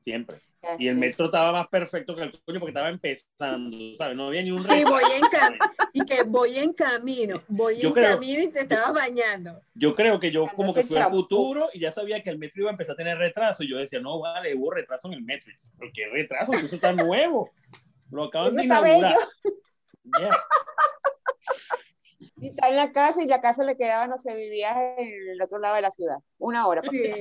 siempre. 0.00 0.40
Y 0.78 0.86
el 0.88 0.94
metro 0.96 1.24
estaba 1.26 1.50
más 1.52 1.66
perfecto 1.68 2.14
que 2.14 2.22
el 2.22 2.30
coño 2.30 2.60
porque 2.60 2.68
estaba 2.70 2.88
empezando, 2.88 3.96
¿sabes? 3.96 4.16
No 4.16 4.28
había 4.28 4.42
ni 4.42 4.52
un 4.52 4.62
Sí, 4.62 4.84
voy 4.84 5.02
en 5.16 5.28
camino. 5.28 5.64
Y 5.92 6.04
que 6.04 6.22
voy 6.22 6.56
en 6.58 6.72
camino, 6.72 7.42
voy 7.48 7.74
Yo 7.80 7.88
en 7.88 7.94
creo- 7.94 8.14
camino 8.14 8.42
y 8.44 8.50
te 8.50 8.60
estabas 8.60 8.92
bañando. 8.94 9.60
Yo 9.74 9.94
creo 9.94 10.20
que 10.20 10.30
yo 10.30 10.42
Cuando 10.42 10.56
como 10.56 10.74
que 10.74 10.84
fui 10.84 10.96
al 10.98 11.10
futuro 11.10 11.68
y 11.72 11.80
ya 11.80 11.90
sabía 11.90 12.22
que 12.22 12.30
el 12.30 12.38
metro 12.38 12.62
iba 12.62 12.70
a 12.70 12.72
empezar 12.72 12.92
a 12.94 12.96
tener 12.96 13.18
retraso. 13.18 13.64
Y 13.64 13.70
yo 13.70 13.76
decía, 13.78 14.00
no, 14.00 14.20
vale, 14.20 14.54
hubo 14.54 14.70
retraso 14.70 15.08
en 15.08 15.14
el 15.14 15.22
metro. 15.22 15.50
Y 15.50 15.54
yo, 15.56 15.68
¿Pero 15.78 15.90
qué 15.94 16.06
retraso? 16.08 16.52
Eso 16.52 16.74
está 16.76 16.92
nuevo. 16.92 17.50
Lo 18.12 18.24
acaban 18.24 18.48
Eso 18.48 18.56
de 18.56 18.62
está 18.62 18.78
inaugurar. 18.78 19.16
bello. 19.44 19.58
Yeah. 20.18 20.40
Y 22.36 22.48
está 22.48 22.68
en 22.68 22.76
la 22.76 22.92
casa 22.92 23.22
y 23.22 23.26
la 23.26 23.40
casa 23.40 23.64
le 23.64 23.76
quedaba, 23.76 24.06
no 24.06 24.18
sé, 24.18 24.34
vivía 24.34 24.94
en 24.98 25.30
el 25.30 25.42
otro 25.42 25.58
lado 25.58 25.76
de 25.76 25.82
la 25.82 25.90
ciudad. 25.90 26.16
Una 26.38 26.66
hora. 26.66 26.82
Sí. 26.82 27.12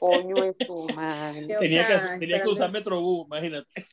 Coño 0.00 0.44
en 0.44 0.54
su 0.66 0.86
madre. 0.94 1.56
O 1.56 1.60
Tenía, 1.60 1.86
sea, 1.86 2.12
que, 2.12 2.18
tenía 2.18 2.42
que 2.42 2.48
usar 2.48 2.70
Metrobús, 2.70 3.26
imagínate. 3.26 3.86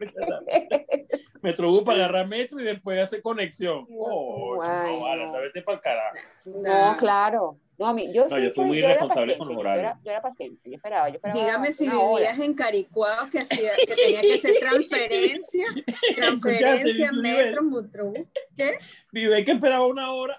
Metrobús 1.42 1.82
para 1.84 1.98
agarrar 2.04 2.26
metro 2.28 2.60
y 2.60 2.64
después 2.64 3.00
hacer 3.00 3.22
conexión. 3.22 3.86
Oh, 3.90 4.60
Ay, 4.64 4.92
no, 4.92 5.00
vale, 5.00 5.26
no. 5.26 5.32
vete 5.32 5.62
para 5.62 5.76
el 5.76 5.82
carajo. 5.82 6.16
No, 6.44 6.96
claro. 6.98 7.56
No, 7.78 7.86
a 7.86 7.94
mí, 7.94 8.12
yo, 8.12 8.26
No, 8.28 8.36
sí 8.36 8.42
yo 8.42 8.50
fui 8.52 8.64
muy 8.66 8.78
irresponsable 8.78 9.38
con 9.38 9.48
los 9.48 9.56
yo 9.56 9.62
era- 9.62 9.70
horarios. 9.72 10.04
Yo 10.04 10.10
era, 10.10 10.20
paciente, 10.20 10.68
yo 10.68 10.76
esperaba, 10.76 11.08
yo 11.08 11.14
esperaba. 11.14 11.40
Dígame 11.40 11.72
si 11.72 11.88
hora. 11.88 11.96
vivías 12.18 12.38
en 12.40 12.54
Caricuado 12.54 13.30
que, 13.30 13.38
hacía, 13.38 13.70
que 13.86 13.94
tenía 13.96 14.20
que 14.20 14.34
hacer 14.34 14.54
transferencia, 14.60 15.64
transferencia, 16.16 17.10
metro, 17.12 17.62
metro. 17.62 18.12
¿Qué? 18.54 18.78
Vive 19.12 19.44
que 19.44 19.52
esperaba 19.52 19.86
una 19.86 20.12
hora. 20.12 20.38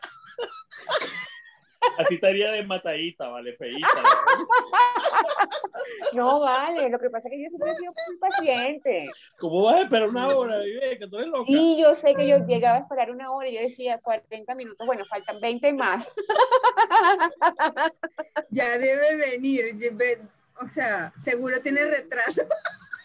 Así 1.98 2.16
estaría 2.16 2.52
de 2.52 2.64
matadita, 2.64 3.28
vale, 3.28 3.54
feíta. 3.58 3.88
No, 6.14 6.40
vale, 6.42 6.90
lo 6.90 7.00
que 7.00 7.10
pasa 7.10 7.28
es 7.28 7.32
que 7.32 7.44
yo 7.44 7.50
siempre 7.50 7.72
he 7.72 7.76
sido 7.76 7.94
muy 8.08 8.18
paciente. 8.18 9.10
¿Cómo 9.40 9.64
vas 9.64 9.76
a 9.76 9.82
esperar 9.84 10.10
una 10.10 10.28
hora, 10.36 10.60
Vive? 10.60 10.98
Que 11.00 11.08
tú 11.08 11.18
eres 11.18 11.30
loca. 11.30 11.46
Y 11.48 11.82
yo 11.82 11.96
sé 11.96 12.14
que 12.16 12.28
yo 12.28 12.38
llegaba 12.46 12.78
a 12.78 12.82
esperar 12.82 13.12
una 13.12 13.32
hora 13.32 13.50
y 13.50 13.56
yo 13.56 13.62
decía 13.62 14.00
40 14.00 14.56
minutos, 14.56 14.86
bueno, 14.86 15.06
faltan 15.06 15.40
20 15.40 15.74
más. 15.74 16.08
Ya 18.50 18.78
debe 18.78 19.16
venir. 19.16 19.64
o 20.62 20.68
sea, 20.68 21.14
seguro 21.16 21.62
tiene 21.62 21.86
retraso. 21.86 22.42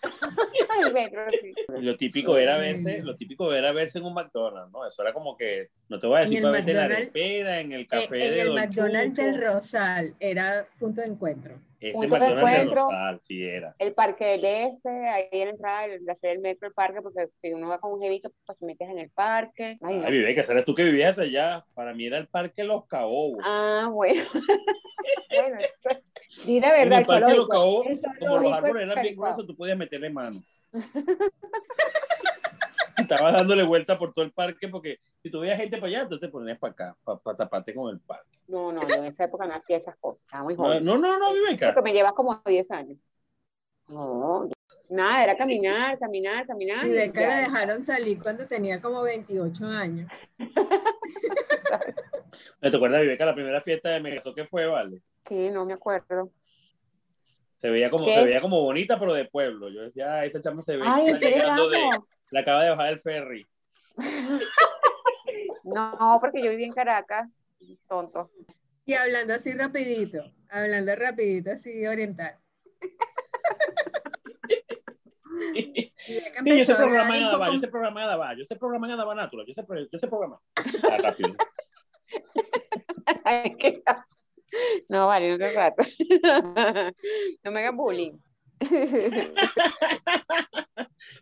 el 0.87 0.93
metro, 0.93 1.23
sí. 1.41 1.55
Y 1.79 1.83
Lo 1.83 1.97
típico 1.97 2.37
era 2.37 2.59
verse, 2.59 3.03
lo 3.03 3.17
típico 3.17 3.53
era 3.53 3.73
verse 3.73 3.99
en 3.99 4.05
un 4.05 4.15
McDonald's, 4.15 4.73
¿no? 4.73 4.87
Eso 4.87 5.03
era 5.03 5.13
como 5.13 5.37
que, 5.37 5.71
no 5.89 5.99
te 5.99 6.07
voy 6.07 6.19
a 6.19 6.21
decir 6.21 6.39
el 6.39 6.43
para 6.43 6.53
verte 6.53 6.71
en 6.71 6.77
la 6.77 6.85
arepera, 6.85 7.61
en 7.61 7.73
el 7.73 7.81
En, 7.81 7.87
café 7.87 8.29
en 8.29 8.35
de 8.35 8.41
el 8.41 8.47
Don 8.49 8.57
McDonald's 8.57 9.19
Chucho. 9.19 9.23
del 9.23 9.41
Rosal 9.43 10.15
era 10.21 10.67
punto 10.79 11.01
de 11.01 11.09
encuentro. 11.09 11.59
Ese 11.81 12.07
de 12.07 12.19
del 12.19 12.39
encuentro. 12.39 12.89
Sí 13.23 13.43
era. 13.43 13.75
El 13.79 13.93
parque 13.93 14.25
del 14.25 14.45
este, 14.45 14.89
ahí 14.89 15.29
en 15.33 15.47
la 15.47 15.51
entrada 15.51 15.87
de 15.87 16.01
el 16.23 16.39
metro, 16.41 16.69
el 16.69 16.75
parque, 16.75 17.03
porque 17.03 17.29
si 17.37 17.53
uno 17.53 17.69
va 17.69 17.79
con 17.79 17.93
un 17.93 18.01
jevito, 18.01 18.33
pues 18.47 18.59
te 18.59 18.67
metes 18.67 18.89
en 18.89 18.99
el 18.99 19.11
parque. 19.11 19.79
Ay. 19.83 20.03
Ay, 20.05 20.13
vive, 20.13 20.35
que 20.35 20.63
tú 20.63 20.75
que 20.75 20.85
vivías 20.85 21.19
allá. 21.19 21.65
Para 21.75 21.93
mí 21.93 22.07
era 22.07 22.19
el 22.19 22.29
parque 22.29 22.65
Los 22.65 22.87
Caobos. 22.87 23.41
Ah, 23.45 23.89
bueno. 23.93 24.23
bueno, 25.31 25.59
di 26.47 26.61
la 26.61 26.83
en 26.83 26.89
verdad, 26.89 27.01
el 27.01 27.07
parque 27.07 27.35
Los. 27.35 27.49
Caobos, 27.49 27.87
como 28.19 28.39
los 28.39 28.53
árboles 28.53 28.85
eran 28.85 29.03
bien 29.03 29.15
es 29.15 29.19
gruesos, 29.19 29.47
tú 29.47 29.57
podías 29.57 29.79
meterle 29.79 30.11
mano. 30.11 30.43
Estabas 32.99 33.35
dándole 33.35 33.63
vuelta 33.63 33.99
por 33.99 34.15
todo 34.15 34.25
el 34.25 34.33
parque 34.33 34.69
porque 34.69 34.99
si 35.23 35.31
tú 35.31 35.41
veías 35.41 35.59
gente 35.59 35.77
para 35.77 35.89
allá, 35.89 36.09
tú 36.09 36.19
te 36.19 36.29
ponías 36.29 36.59
para 36.59 36.73
acá, 36.73 36.97
para 37.05 37.37
taparte 37.37 37.75
con 37.75 37.93
el 37.93 38.01
parque. 38.01 38.36
No, 38.57 38.73
no, 38.73 38.81
yo 38.89 38.95
en 38.95 39.05
esa 39.05 39.25
época 39.25 39.47
no 39.47 39.55
hacía 39.55 39.77
esas 39.77 39.97
cosas, 39.99 40.23
estaba 40.23 40.45
muy 40.45 40.55
No, 40.55 40.63
joven. 40.63 40.83
no, 40.83 40.97
no, 40.97 41.19
no 41.19 41.35
Viveca. 41.35 41.75
Porque 41.75 41.83
me 41.83 41.93
llevas 41.93 42.15
como 42.15 42.41
10 42.47 42.71
años. 42.71 42.99
No, 43.87 44.49
nada, 44.89 45.25
era 45.25 45.37
caminar, 45.37 45.99
caminar, 45.99 46.47
caminar. 46.47 46.87
Ya. 46.87 47.07
la 47.15 47.37
dejaron 47.41 47.85
salir 47.85 48.19
cuando 48.23 48.47
tenía 48.47 48.81
como 48.81 49.03
28 49.03 49.67
años. 49.67 50.11
¿Te 52.61 52.75
acuerdas, 52.75 53.03
Viveca, 53.03 53.27
la 53.27 53.35
primera 53.35 53.61
fiesta 53.61 53.91
de 53.91 54.01
Megasó 54.01 54.35
que 54.35 54.47
fue, 54.47 54.65
vale? 54.67 55.03
Sí, 55.29 55.51
no 55.51 55.67
me 55.67 55.75
acuerdo. 55.75 56.31
Se 57.59 57.69
veía 57.69 57.91
como, 57.91 58.07
¿Qué? 58.07 58.15
se 58.15 58.25
veía 58.25 58.41
como 58.41 58.63
bonita, 58.63 58.99
pero 58.99 59.13
de 59.13 59.27
pueblo. 59.27 59.69
Yo 59.69 59.83
decía, 59.83 60.21
ay, 60.21 60.29
esa 60.31 60.41
chama 60.41 60.63
se 60.63 60.77
ve 60.79 60.83
Ay, 60.87 61.09
está 61.09 61.29
llegando 61.29 61.69
de, 61.69 61.91
la 62.31 62.41
acaba 62.41 62.65
de 62.65 62.71
bajar 62.71 62.87
del 62.89 63.01
ferry. 63.01 63.47
No, 65.65 66.19
porque 66.21 66.41
yo 66.43 66.51
viví 66.51 66.63
en 66.63 66.73
Caracas, 66.73 67.29
tonto. 67.89 68.31
Y 68.85 68.95
hablando 68.95 69.35
así 69.35 69.53
rapidito, 69.53 70.23
hablando 70.49 70.95
rapidito 70.95 71.53
así 71.53 71.87
oriental. 71.87 72.39
Sí, 75.97 76.59
yo 76.59 76.65
sé 76.65 76.75
programar 76.75 77.17
en 77.17 77.25
Adaba, 77.25 77.53
yo 77.53 77.61
sé 77.61 77.69
programar 77.69 78.03
en 78.03 78.09
Adaba, 78.09 78.35
yo 78.37 78.45
sé 78.45 78.57
programar 78.57 78.91
en 78.91 78.95
Adaba 78.95 79.15
Natural, 79.15 79.47
yo 79.47 79.55
sé, 79.55 79.65
yo 79.93 79.99
sé 79.99 80.09
programar. 80.09 80.39
Ah, 80.91 80.99
rápido. 81.03 81.35
Ay, 83.25 83.57
qué 83.59 83.83
caso. 83.83 84.15
No, 84.89 85.09
vale, 85.09 85.31
no 85.31 85.39
te 85.39 85.53
rato. 85.53 85.83
No 87.43 87.51
me 87.51 87.61
hagas 87.61 87.75
bullying. 87.75 88.19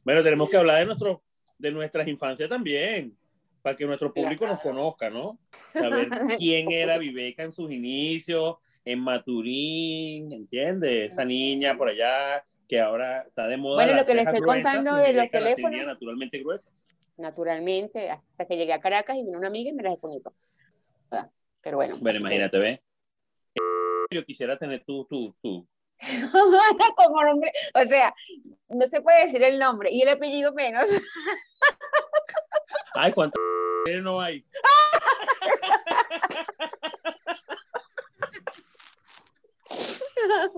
Bueno, 0.04 0.22
tenemos 0.22 0.50
que 0.50 0.56
hablar 0.56 0.80
de, 0.80 0.86
nuestro, 0.86 1.22
de 1.58 1.70
nuestras 1.70 2.06
infancias 2.08 2.48
también, 2.48 3.16
para 3.64 3.76
que 3.76 3.86
nuestro 3.86 4.12
público 4.12 4.46
nos 4.46 4.60
conozca, 4.60 5.08
¿no? 5.08 5.38
Saber 5.72 6.10
quién 6.38 6.70
era 6.70 6.98
Viveca 6.98 7.44
en 7.44 7.50
sus 7.50 7.72
inicios, 7.72 8.56
en 8.84 9.00
Maturín, 9.00 10.30
¿entiendes? 10.34 11.12
Esa 11.12 11.24
niña 11.24 11.74
por 11.74 11.88
allá 11.88 12.44
que 12.68 12.78
ahora 12.78 13.22
está 13.22 13.48
de 13.48 13.56
moda. 13.56 13.82
Bueno, 13.82 13.98
lo 13.98 14.04
que 14.04 14.14
le 14.14 14.20
estoy 14.20 14.40
gruesas, 14.40 14.64
contando 14.64 14.96
de 14.96 15.14
los 15.14 15.30
teléfonos. 15.30 15.70
tenía 15.70 15.86
naturalmente 15.86 16.38
gruesas. 16.40 16.86
Naturalmente, 17.16 18.10
hasta 18.10 18.44
que 18.44 18.58
llegué 18.58 18.74
a 18.74 18.80
Caracas 18.80 19.16
y 19.16 19.24
vino 19.24 19.38
una 19.38 19.48
amiga 19.48 19.70
y 19.70 19.72
me 19.72 19.82
las 19.82 19.92
desconectó. 19.94 20.34
Ah, 21.10 21.30
Pero 21.62 21.78
bueno. 21.78 21.94
Bueno, 22.02 22.18
imagínate, 22.18 22.58
¿ves? 22.58 22.80
Yo 24.10 24.26
quisiera 24.26 24.58
tener 24.58 24.84
tu, 24.84 25.06
tu, 25.06 25.34
tu. 25.40 25.66
Como 26.96 27.24
nombre, 27.24 27.50
o 27.72 27.82
sea, 27.84 28.14
no 28.68 28.86
se 28.86 29.00
puede 29.00 29.24
decir 29.24 29.42
el 29.42 29.58
nombre 29.58 29.90
y 29.90 30.02
el 30.02 30.10
apellido 30.10 30.52
menos. 30.52 30.84
Ay, 32.94 33.12
¿cuántas 33.12 33.40
no 34.02 34.20
hay? 34.20 34.44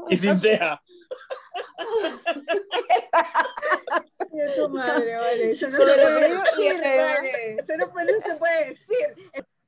Y 0.08 0.16
sin 0.16 0.38
ceja. 0.44 0.80
Tu 4.56 4.68
madre, 4.68 5.16
vale. 5.16 5.50
Eso 5.52 5.68
no 5.70 5.78
Pero 5.78 5.88
se 5.88 5.94
puede 5.94 6.28
decir, 6.30 6.82
vale. 6.82 7.56
Eso 7.58 7.76
no, 7.78 7.90
puede- 7.92 8.12
no 8.12 8.20
se 8.20 8.34
puede 8.36 8.68
decir. 8.68 9.06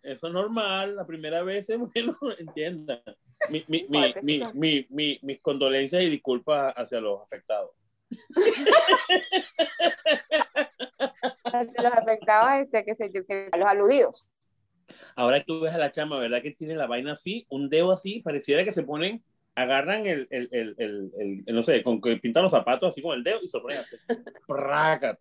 Eso 0.03 0.27
es 0.29 0.33
normal, 0.33 0.97
la 0.97 1.07
primera 1.07 1.43
vez 1.43 1.69
es 1.71 1.79
bueno, 1.79 2.17
entienda. 2.39 3.03
Mi, 3.51 3.65
mi, 3.69 3.87
mi, 3.89 3.99
Fuerte, 3.99 4.23
mi, 4.23 4.39
sí. 4.39 4.45
mi, 4.55 4.87
mi- 4.91 5.19
mis 5.23 5.41
condolencias 5.41 6.03
y 6.03 6.11
disculpas 6.11 6.75
hacia 6.77 7.01
los 7.01 7.21
afectados. 7.23 7.71
Los 11.53 11.93
afectados, 11.93 12.51
este, 12.65 12.85
que 12.85 12.95
sé 12.95 13.11
yo, 13.13 13.25
que 13.27 13.49
los 13.57 13.67
aludidos. 13.69 14.29
Ahora 15.17 15.43
tú 15.45 15.61
ves 15.61 15.75
a 15.75 15.79
la 15.79 15.93
chama, 15.93 16.19
¿verdad? 16.19 16.41
Que 16.43 16.53
tiene 16.53 16.75
la 16.75 16.87
vaina 16.87 17.13
así, 17.13 17.47
un 17.51 17.69
dedo 17.69 17.93
así, 17.93 18.21
pareciera 18.23 18.65
que 18.65 18.73
se 18.73 18.83
ponen, 18.85 19.23
agarran 19.55 20.07
el, 20.07 20.27
el, 20.31 20.49
el, 20.53 20.75
el, 20.79 21.13
el- 21.19 21.45
el- 21.47 21.55
no 21.55 21.63
sé, 21.63 21.83
con 21.83 22.01
que 22.01 22.17
pintan 22.17 22.45
los 22.45 22.53
zapatos 22.53 22.91
así 22.91 23.03
con 23.03 23.17
el 23.17 23.25
dedo 23.25 23.39
y 23.43 23.49
se 23.49 23.59
ponen 23.61 23.79
así. 23.79 23.97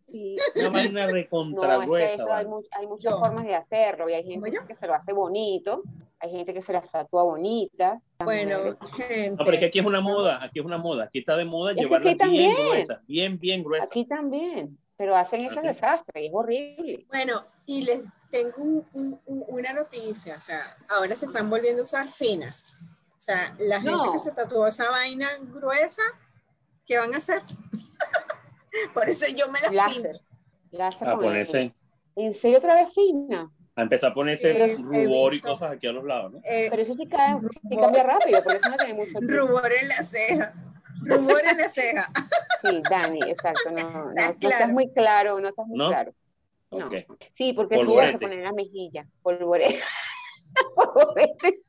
Sí. 0.08 0.36
Una 0.56 0.70
vaina 0.70 1.06
No, 1.08 1.12
recontra 1.12 1.74
es 1.74 1.80
que 1.80 1.86
gruesa. 1.86 2.36
hay, 2.38 2.46
hay 2.72 2.88
muchas 2.88 3.13
formas 3.20 3.46
de 3.46 3.56
hacerlo 3.56 4.10
y 4.10 4.13
hay 4.13 4.24
¿Como 4.24 4.46
gente 4.46 4.60
que 4.68 4.76
se 4.76 4.88
lo 4.88 4.94
hace 4.94 5.12
bonito, 5.13 5.82
hay 6.20 6.32
gente 6.32 6.54
que 6.54 6.62
se 6.62 6.74
las 6.74 6.90
tatúa 6.92 7.24
bonita. 7.24 8.00
Bueno, 8.24 8.78
gente. 8.96 9.32
No, 9.32 9.38
pero 9.38 9.54
es 9.54 9.60
que 9.60 9.66
aquí 9.66 9.80
es 9.80 9.86
una 9.86 10.02
moda, 10.02 10.44
aquí 10.44 10.60
es 10.60 10.66
una 10.66 10.78
moda, 10.78 11.06
aquí 11.06 11.20
está 11.20 11.36
de 11.36 11.46
moda 11.46 11.72
aquí 11.72 11.86
bien 11.86 12.18
también. 12.18 12.56
gruesas, 12.56 13.00
bien, 13.08 13.40
bien 13.40 13.63
gruesas. 13.63 13.90
Aquí 13.90 14.08
también, 14.08 14.78
pero 14.97 15.15
hacen 15.15 15.41
esos 15.41 15.57
Así. 15.60 15.67
desastres 15.67 16.23
y 16.23 16.27
es 16.27 16.33
horrible. 16.33 17.05
Bueno, 17.10 17.45
y 17.65 17.83
les 17.83 18.01
tengo 18.31 18.53
un- 18.57 18.88
un- 18.93 19.21
un- 19.25 19.45
una 19.47 19.71
noticia, 19.73 20.36
o 20.38 20.41
sea, 20.41 20.75
ahora 20.89 21.15
se 21.15 21.25
están 21.27 21.49
volviendo 21.49 21.81
a 21.81 21.83
usar 21.83 22.07
finas. 22.10 22.75
O 23.12 23.19
sea, 23.21 23.55
la 23.60 23.79
gente 23.79 23.95
No. 23.95 24.12
que 24.12 24.17
se 24.19 24.31
tatuó 24.31 24.67
esa 24.67 24.89
vaina 24.89 25.29
gruesa, 25.39 26.01
¿qué 26.86 26.97
van 26.97 27.13
a 27.13 27.17
hacer? 27.17 27.41
Por 28.93 29.07
eso 29.10 29.25
yo 29.36 29.47
me 29.51 29.60
las 29.62 29.71
Láser. 29.71 30.01
pinto. 30.12 30.19
Láser 30.71 31.10
A 31.10 31.15
ponerse, 31.17 31.73
¿En 32.15 32.33
serio 32.33 32.57
otra 32.57 32.75
vez 32.75 32.93
fina? 32.93 33.51
a 33.75 33.81
empezar 33.83 34.12
a 34.12 34.13
ponerse 34.15 34.75
Sí, 34.75 34.81
rubor 34.83 35.36
y 35.36 35.41
cosas 35.41 35.71
aquí 35.71 35.86
a 35.88 35.91
los 35.91 36.03
lados, 36.03 36.33
¿no? 36.33 36.39
Eh, 36.43 36.67
Pero 36.69 36.81
eso 36.81 36.95
sí, 36.95 37.07
cae, 37.07 37.38
sí 37.39 37.77
cambia 37.77 38.01
rápido, 38.03 38.41
porque 38.43 38.57
eso 38.57 38.69
no 38.71 38.75
tiene 38.77 38.93
mucho 38.95 39.12
tiempo. 39.19 39.33
rubor 39.47 39.71
en 39.81 39.88
la 39.88 40.03
ceja. 40.03 40.53
Rubor 41.01 41.41
en 41.45 41.57
la 41.57 41.69
ceja. 41.69 42.10
Sí, 42.63 42.81
Dani, 42.89 43.19
exacto. 43.27 43.71
No, 43.71 43.89
no, 43.89 44.05
no 44.05 44.21
Está 44.21 44.47
estás 44.49 44.69
muy 44.69 44.91
claro, 44.93 45.39
no 45.39 45.49
estás 45.49 45.67
muy 45.67 45.77
¿No? 45.77 45.88
claro. 45.89 46.13
No. 46.71 46.89
Sí, 47.31 47.53
porque 47.53 47.75
Polvorete. 47.77 48.05
vas 48.07 48.15
a 48.15 48.19
poner 48.19 48.39
en 48.39 48.43
la 48.45 48.53
mejilla. 48.53 49.07
Polvorete. 49.21 49.81
Polvorete. 50.75 51.62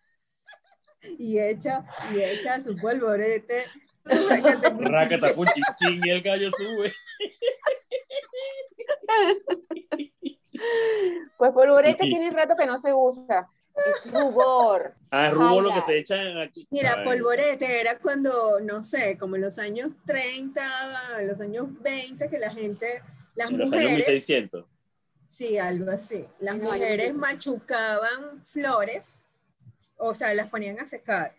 Y 1.18 1.38
echa, 1.38 1.84
y 2.12 2.20
echa 2.20 2.60
su 2.62 2.76
polvorete. 2.76 3.66
Rácata, 4.04 5.34
chin, 5.78 6.00
y 6.04 6.10
el 6.10 6.22
gallo 6.22 6.50
sube. 6.52 6.94
Pues 11.36 11.52
polvorete 11.52 12.04
tiene 12.04 12.30
rato 12.30 12.56
que 12.56 12.66
no 12.66 12.78
se 12.78 12.92
usa. 12.92 13.48
Es 13.86 14.12
rubor. 14.12 14.94
Ah, 15.10 15.30
rubor 15.30 15.62
lo 15.64 15.74
que 15.74 15.82
se 15.82 15.98
echan 15.98 16.38
aquí. 16.38 16.66
Mira, 16.70 17.02
polvorete 17.04 17.80
era 17.80 17.98
cuando, 17.98 18.60
no 18.60 18.82
sé, 18.84 19.16
como 19.16 19.36
en 19.36 19.42
los 19.42 19.58
años 19.58 19.92
30, 20.06 20.62
en 21.20 21.28
los 21.28 21.40
años 21.40 21.66
20, 21.80 22.28
que 22.28 22.38
la 22.38 22.50
gente, 22.50 23.02
las 23.34 23.50
En 23.50 23.58
los 23.58 23.72
años 23.72 23.82
mujeres, 23.82 24.08
1600. 24.08 24.66
sí, 25.26 25.58
algo 25.58 25.90
así, 25.90 26.26
las 26.40 26.56
mujeres 26.56 27.14
machucaban 27.14 28.42
flores, 28.42 29.22
o 29.96 30.12
sea, 30.14 30.34
las 30.34 30.48
ponían 30.48 30.78
a 30.80 30.86
secar, 30.86 31.34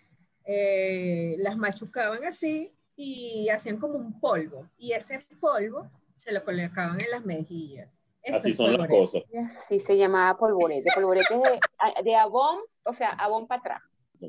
eh, 0.45 1.35
las 1.39 1.57
machucaban 1.57 2.23
así 2.25 2.71
y 2.95 3.49
hacían 3.49 3.77
como 3.77 3.95
un 3.95 4.19
polvo, 4.19 4.69
y 4.77 4.93
ese 4.93 5.25
polvo 5.39 5.89
se 6.13 6.31
lo 6.33 6.43
colocaban 6.43 6.99
en 6.99 7.09
las 7.11 7.25
mejillas. 7.25 8.01
Eso 8.29 8.37
Así 8.37 8.53
son 8.53 8.67
las 8.77 8.87
polvorete. 8.87 9.23
cosas. 9.29 9.57
Sí, 9.67 9.79
se 9.79 9.97
llamaba 9.97 10.37
polvorete. 10.37 10.89
Polvorete 10.95 11.33
es 11.35 11.41
de, 11.41 12.03
de 12.03 12.15
abón, 12.15 12.59
o 12.83 12.93
sea, 12.93 13.09
abón 13.09 13.47
para 13.47 13.59
atrás. 13.59 13.81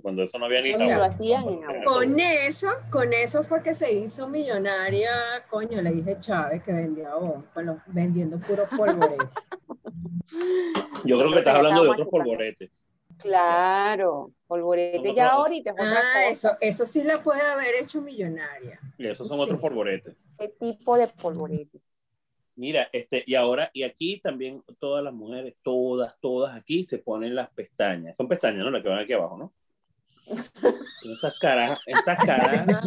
Cuando 0.02 0.22
eso 0.22 0.38
no 0.38 0.44
había 0.46 0.60
ni 0.62 0.72
O 0.72 0.78
sea, 0.78 0.86
jabón. 0.86 0.98
lo 0.98 1.04
hacían 1.04 1.48
en 1.48 1.64
agua. 1.64 1.82
Con 1.84 2.20
eso, 2.20 2.68
con 2.92 3.12
eso 3.12 3.42
fue 3.42 3.60
que 3.62 3.74
se 3.74 3.92
hizo 3.92 4.28
millonaria, 4.28 5.10
coño, 5.50 5.82
le 5.82 5.90
dije 5.92 6.16
Chávez 6.20 6.62
que 6.62 6.72
vendía 6.72 7.10
con 7.52 7.66
los- 7.66 7.78
vendiendo 7.86 8.38
puro 8.38 8.68
polvorete. 8.68 9.26
Yo 11.04 11.18
creo 11.18 11.32
que 11.32 11.38
estás 11.38 11.56
hablando 11.56 11.82
de 11.82 11.88
otros 11.90 12.08
polvoretes. 12.08 12.84
Claro, 13.18 14.32
polvorete 14.46 15.12
ya 15.14 15.30
ahorita 15.32 15.70
es 15.70 15.74
otra 15.74 15.92
Ah, 15.92 16.02
cosa. 16.28 16.30
eso, 16.30 16.50
eso 16.60 16.86
sí 16.86 17.02
la 17.04 17.22
puede 17.22 17.42
haber 17.42 17.74
hecho 17.74 18.00
millonaria. 18.00 18.80
Y 18.96 19.06
esos 19.08 19.28
son 19.28 19.38
Sí. 19.38 19.42
otros 19.44 19.60
polvoretes. 19.60 20.16
¿Qué 20.38 20.48
tipo 20.48 20.96
de 20.96 21.06
polvorete? 21.08 21.80
Mira, 22.60 22.90
este, 22.92 23.24
y 23.26 23.36
ahora, 23.36 23.70
y 23.72 23.84
aquí 23.84 24.20
también 24.20 24.62
todas 24.78 25.02
las 25.02 25.14
mujeres, 25.14 25.54
todas, 25.62 26.20
todas 26.20 26.54
aquí 26.54 26.84
se 26.84 26.98
ponen 26.98 27.34
las 27.34 27.48
pestañas. 27.48 28.14
Son 28.14 28.28
pestañas, 28.28 28.62
¿no? 28.62 28.70
Las 28.70 28.82
que 28.82 28.90
van 28.90 28.98
aquí 28.98 29.14
abajo, 29.14 29.38
¿no? 29.38 29.54
Esas 31.10 31.38
carajas, 31.38 31.80
esas 31.86 32.20
carajas, 32.22 32.84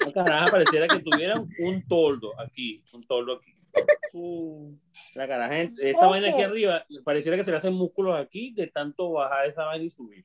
esas 0.00 0.12
carajas 0.12 0.50
pareciera 0.50 0.88
que 0.88 0.98
tuvieran 0.98 1.48
un 1.60 1.86
toldo 1.86 2.32
aquí, 2.40 2.82
un 2.92 3.06
toldo 3.06 3.34
aquí. 3.34 3.54
La 5.14 5.28
caraja, 5.28 5.60
esta 5.60 6.06
vaina 6.08 6.30
aquí 6.30 6.42
arriba, 6.42 6.84
pareciera 7.04 7.36
que 7.36 7.44
se 7.44 7.52
le 7.52 7.58
hacen 7.58 7.72
músculos 7.72 8.18
aquí 8.18 8.52
de 8.52 8.66
tanto 8.66 9.12
bajar 9.12 9.46
esa 9.46 9.66
vaina 9.66 9.84
y 9.84 9.90
subir. 9.90 10.24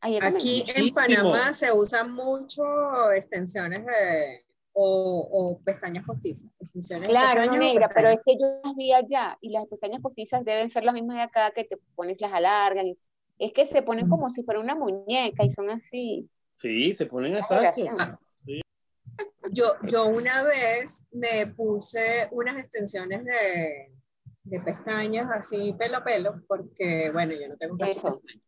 Aquí 0.00 0.16
en 0.16 0.32
Muchísimo. 0.32 0.94
Panamá 0.94 1.52
se 1.52 1.70
usan 1.70 2.10
mucho 2.10 2.64
extensiones 3.12 3.84
de, 3.84 4.45
o, 4.78 5.28
o 5.32 5.58
pestañas 5.64 6.04
postizas. 6.04 6.50
Claro, 7.08 7.50
negra, 7.58 7.90
pero 7.94 8.10
es 8.10 8.20
que 8.24 8.34
yo 8.38 8.60
las 8.62 8.76
vi 8.76 8.92
allá 8.92 9.38
y 9.40 9.48
las 9.50 9.66
pestañas 9.66 10.02
postizas 10.02 10.44
deben 10.44 10.70
ser 10.70 10.84
las 10.84 10.92
mismas 10.92 11.16
de 11.16 11.22
acá 11.22 11.50
que 11.52 11.64
te 11.64 11.78
pones 11.94 12.20
las 12.20 12.32
alargan. 12.32 12.86
y- 12.86 12.98
Es 13.38 13.52
que 13.54 13.64
se 13.64 13.80
ponen 13.82 14.06
como 14.08 14.30
si 14.30 14.42
fuera 14.42 14.60
una 14.60 14.74
muñeca 14.74 15.44
y 15.44 15.50
son 15.50 15.70
así. 15.70 16.28
Sí, 16.56 16.92
se 16.92 17.06
ponen 17.06 17.34
exacto. 17.34 17.72
generación. 17.74 18.18
Yo, 19.52 19.76
yo 19.84 20.06
una 20.06 20.42
vez 20.42 21.06
me 21.12 21.46
puse 21.46 22.28
unas 22.32 22.58
extensiones 22.58 23.24
de, 23.24 23.92
de 24.44 24.60
pestañas 24.60 25.30
así 25.30 25.72
pelo 25.78 25.98
a 25.98 26.04
pelo, 26.04 26.42
porque 26.46 27.10
bueno, 27.12 27.32
yo 27.32 27.48
no 27.48 27.56
tengo 27.56 27.78
casi 27.78 27.98
Eso. 27.98 28.20
pestañas. 28.20 28.45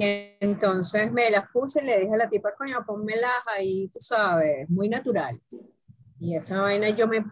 Y 0.00 0.36
entonces 0.40 1.10
me 1.12 1.30
las 1.30 1.48
puse 1.52 1.82
y 1.82 1.86
le 1.86 2.00
dije 2.00 2.14
a 2.14 2.18
la 2.18 2.28
tipa, 2.30 2.54
coño, 2.56 2.84
pónmelas 2.86 3.32
ahí, 3.56 3.88
tú 3.88 3.98
sabes, 4.00 4.68
muy 4.70 4.88
naturales. 4.88 5.40
Y 6.20 6.36
esa 6.36 6.60
vaina, 6.60 6.88
yo 6.90 7.06
me, 7.08 7.24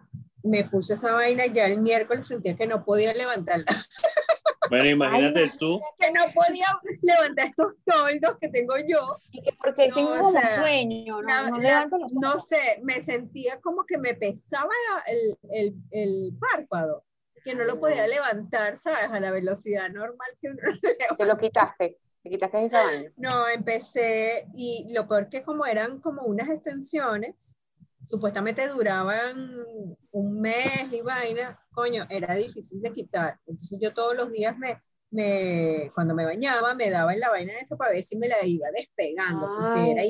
me 0.43 0.63
puse 0.65 0.93
esa 0.95 1.13
vaina, 1.13 1.45
ya 1.45 1.65
el 1.67 1.81
miércoles 1.81 2.27
sentía 2.27 2.55
que 2.55 2.67
no 2.67 2.83
podía 2.83 3.13
levantarla, 3.13 3.65
Bueno, 4.69 4.89
imagínate 4.89 5.49
tú, 5.57 5.79
que 5.97 6.11
no 6.11 6.23
podía 6.33 6.65
levantar 7.01 7.47
estos 7.47 7.73
toldos 7.85 8.37
que 8.41 8.49
tengo 8.49 8.73
yo. 8.85 9.15
Y 9.31 9.41
que 9.41 9.51
porque 9.53 9.87
No, 9.87 9.95
tengo 9.95 10.11
o 10.11 10.17
como 10.17 10.31
sea, 10.33 10.61
sueño, 10.61 11.21
no, 11.21 11.27
La- 11.27 11.49
no 11.49 11.57
la- 11.57 11.61
levanto 11.69 11.97
los 11.99 12.11
no 12.11 12.39
sé, 12.41 12.81
me 12.83 13.01
sentía 13.01 13.61
como 13.61 13.85
que 13.85 13.97
me 13.97 14.13
pesaba 14.15 14.73
el, 15.07 15.37
el, 15.51 15.75
el 15.91 16.33
párpado, 16.37 17.05
que 17.45 17.55
no 17.55 17.63
lo 17.63 17.79
podía 17.79 18.07
levantar, 18.07 18.77
¿sabes? 18.77 19.09
A 19.09 19.21
la 19.21 19.31
velocidad 19.31 19.89
normal 19.89 20.27
que 20.41 20.49
uno 20.49 20.59
Te 21.17 21.25
lo 21.25 21.37
quitaste, 21.37 21.97
te 22.27 22.35
quitaste 22.35 22.65
esa 22.65 22.83
vaina. 22.83 23.11
No, 23.17 23.47
empecé 23.47 24.47
y 24.53 24.87
lo 24.93 25.07
peor 25.07 25.29
que 25.29 25.41
como 25.41 25.65
eran 25.65 25.99
como 25.99 26.23
unas 26.23 26.49
extensiones, 26.49 27.57
supuestamente 28.03 28.67
duraban 28.67 29.65
un 30.11 30.41
mes 30.41 30.91
y 30.91 31.01
vaina, 31.01 31.59
coño, 31.71 32.03
era 32.09 32.35
difícil 32.35 32.81
de 32.81 32.91
quitar. 32.91 33.39
Entonces 33.45 33.79
yo 33.81 33.93
todos 33.93 34.15
los 34.15 34.31
días 34.31 34.57
me, 34.57 34.81
me 35.11 35.91
cuando 35.93 36.13
me 36.13 36.25
bañaba, 36.25 36.73
me 36.73 36.89
daba 36.89 37.13
en 37.13 37.19
la 37.19 37.29
vaina 37.29 37.53
esa 37.53 37.75
para 37.77 37.91
ver 37.91 38.03
si 38.03 38.17
me 38.17 38.27
la 38.27 38.45
iba 38.45 38.67
despegando, 38.75 39.47
porque 39.47 39.91
era, 39.91 40.03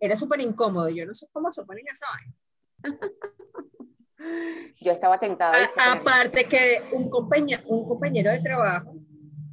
era 0.00 0.16
súper 0.16 0.40
incómodo. 0.40 0.88
Yo 0.88 1.06
no 1.06 1.14
sé 1.14 1.26
cómo 1.32 1.50
se 1.52 1.64
ponen 1.64 1.84
esa 1.90 2.06
vaina. 2.14 2.34
yo 4.80 4.92
estaba 4.92 5.18
tentada. 5.18 5.54
Aparte 5.92 6.44
que 6.44 6.82
un 6.92 7.08
compañero, 7.08 7.62
un 7.66 7.86
compañero 7.86 8.30
de 8.30 8.40
trabajo, 8.40 8.94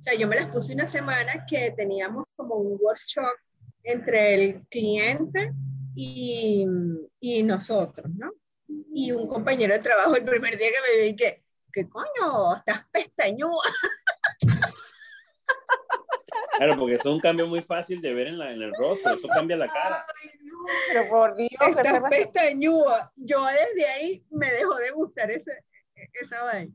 o 0.02 0.04
sea, 0.04 0.16
yo 0.16 0.28
me 0.28 0.36
las 0.36 0.48
puse 0.48 0.74
una 0.74 0.88
semana 0.88 1.46
que 1.48 1.70
teníamos 1.78 2.26
como 2.36 2.56
un 2.56 2.76
workshop 2.82 3.36
entre 3.84 4.34
el 4.34 4.66
cliente 4.66 5.54
y, 5.94 6.66
y 7.20 7.44
nosotros, 7.44 8.10
¿no? 8.18 8.32
Y 8.96 9.12
un 9.12 9.28
compañero 9.28 9.74
de 9.74 9.80
trabajo 9.80 10.16
el 10.16 10.24
primer 10.26 10.58
día 10.58 10.70
que 10.70 10.92
me 10.92 11.04
vi 11.04 11.16
que, 11.16 11.44
¿qué 11.72 11.88
coño? 11.88 12.56
Estás 12.56 12.84
pestañuda. 12.92 13.70
claro, 16.58 16.80
porque 16.80 16.96
eso 16.96 17.10
es 17.10 17.16
un 17.16 17.22
cambio 17.22 17.46
muy 17.46 17.62
fácil 17.62 18.02
de 18.02 18.12
ver 18.16 18.30
en, 18.30 18.40
la, 18.40 18.54
en 18.54 18.62
el 18.64 18.74
rostro, 18.74 19.14
eso 19.14 19.28
cambia 19.28 19.56
la 19.56 19.72
cara. 19.72 20.04
Pero 20.92 21.10
por 21.10 21.36
Dios, 21.36 21.50
¿qué 21.60 21.74
te 21.76 21.82
Estás 21.82 22.00
pasa? 22.00 22.10
pestañuda. 22.10 23.14
Yo 23.18 23.38
desde 23.46 23.88
ahí 23.88 24.26
me 24.32 24.50
dejó 24.52 24.76
de 24.78 24.92
gustar 24.96 25.30
ese, 25.30 25.64
esa 26.14 26.42
vaina. 26.42 26.74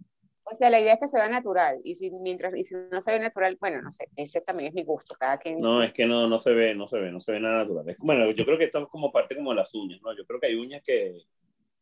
O 0.48 0.54
sea, 0.54 0.70
la 0.70 0.80
idea 0.80 0.94
es 0.94 1.00
que 1.00 1.08
se 1.08 1.16
vea 1.16 1.28
natural. 1.28 1.80
Y 1.82 1.96
si, 1.96 2.10
mientras, 2.10 2.54
y 2.56 2.64
si 2.64 2.74
no 2.90 3.00
se 3.00 3.10
ve 3.10 3.18
natural, 3.18 3.56
bueno, 3.60 3.82
no 3.82 3.90
sé, 3.90 4.08
ese 4.16 4.40
también 4.40 4.68
es 4.68 4.74
mi 4.74 4.84
gusto. 4.84 5.16
Cada 5.18 5.38
quien. 5.38 5.60
No, 5.60 5.82
es 5.82 5.92
que 5.92 6.06
no, 6.06 6.28
no 6.28 6.38
se 6.38 6.52
ve, 6.52 6.74
no 6.74 6.86
se 6.86 6.98
ve, 7.00 7.10
no 7.10 7.18
se 7.18 7.32
ve 7.32 7.40
nada 7.40 7.58
natural. 7.64 7.88
Es- 7.90 7.98
bueno, 7.98 8.30
yo 8.30 8.44
creo 8.44 8.56
que 8.56 8.64
esto 8.64 8.78
es 8.78 8.86
como 8.88 9.10
parte 9.10 9.34
como 9.34 9.50
de 9.50 9.56
las 9.56 9.74
uñas, 9.74 10.00
¿no? 10.02 10.16
Yo 10.16 10.24
creo 10.24 10.38
que 10.38 10.46
hay 10.46 10.54
uñas 10.54 10.82
que, 10.84 11.18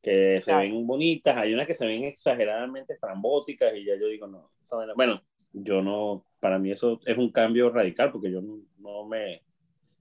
que 0.02 0.40
se 0.40 0.50
Claro. 0.50 0.60
ven 0.60 0.86
bonitas, 0.86 1.36
hay 1.36 1.52
unas 1.52 1.66
que 1.66 1.74
se 1.74 1.86
ven 1.86 2.04
exageradamente 2.04 2.94
estrambóticas 2.94 3.74
y 3.76 3.84
ya 3.84 3.96
yo 3.96 4.06
digo, 4.08 4.26
no, 4.26 4.50
bueno, 4.96 5.22
yo 5.52 5.82
no, 5.82 6.24
para 6.40 6.58
mí 6.58 6.70
eso 6.70 7.00
es 7.04 7.16
un 7.18 7.30
cambio 7.32 7.70
radical 7.70 8.10
porque 8.12 8.30
yo 8.32 8.40
no, 8.40 8.60
no 8.78 9.04
me, 9.06 9.42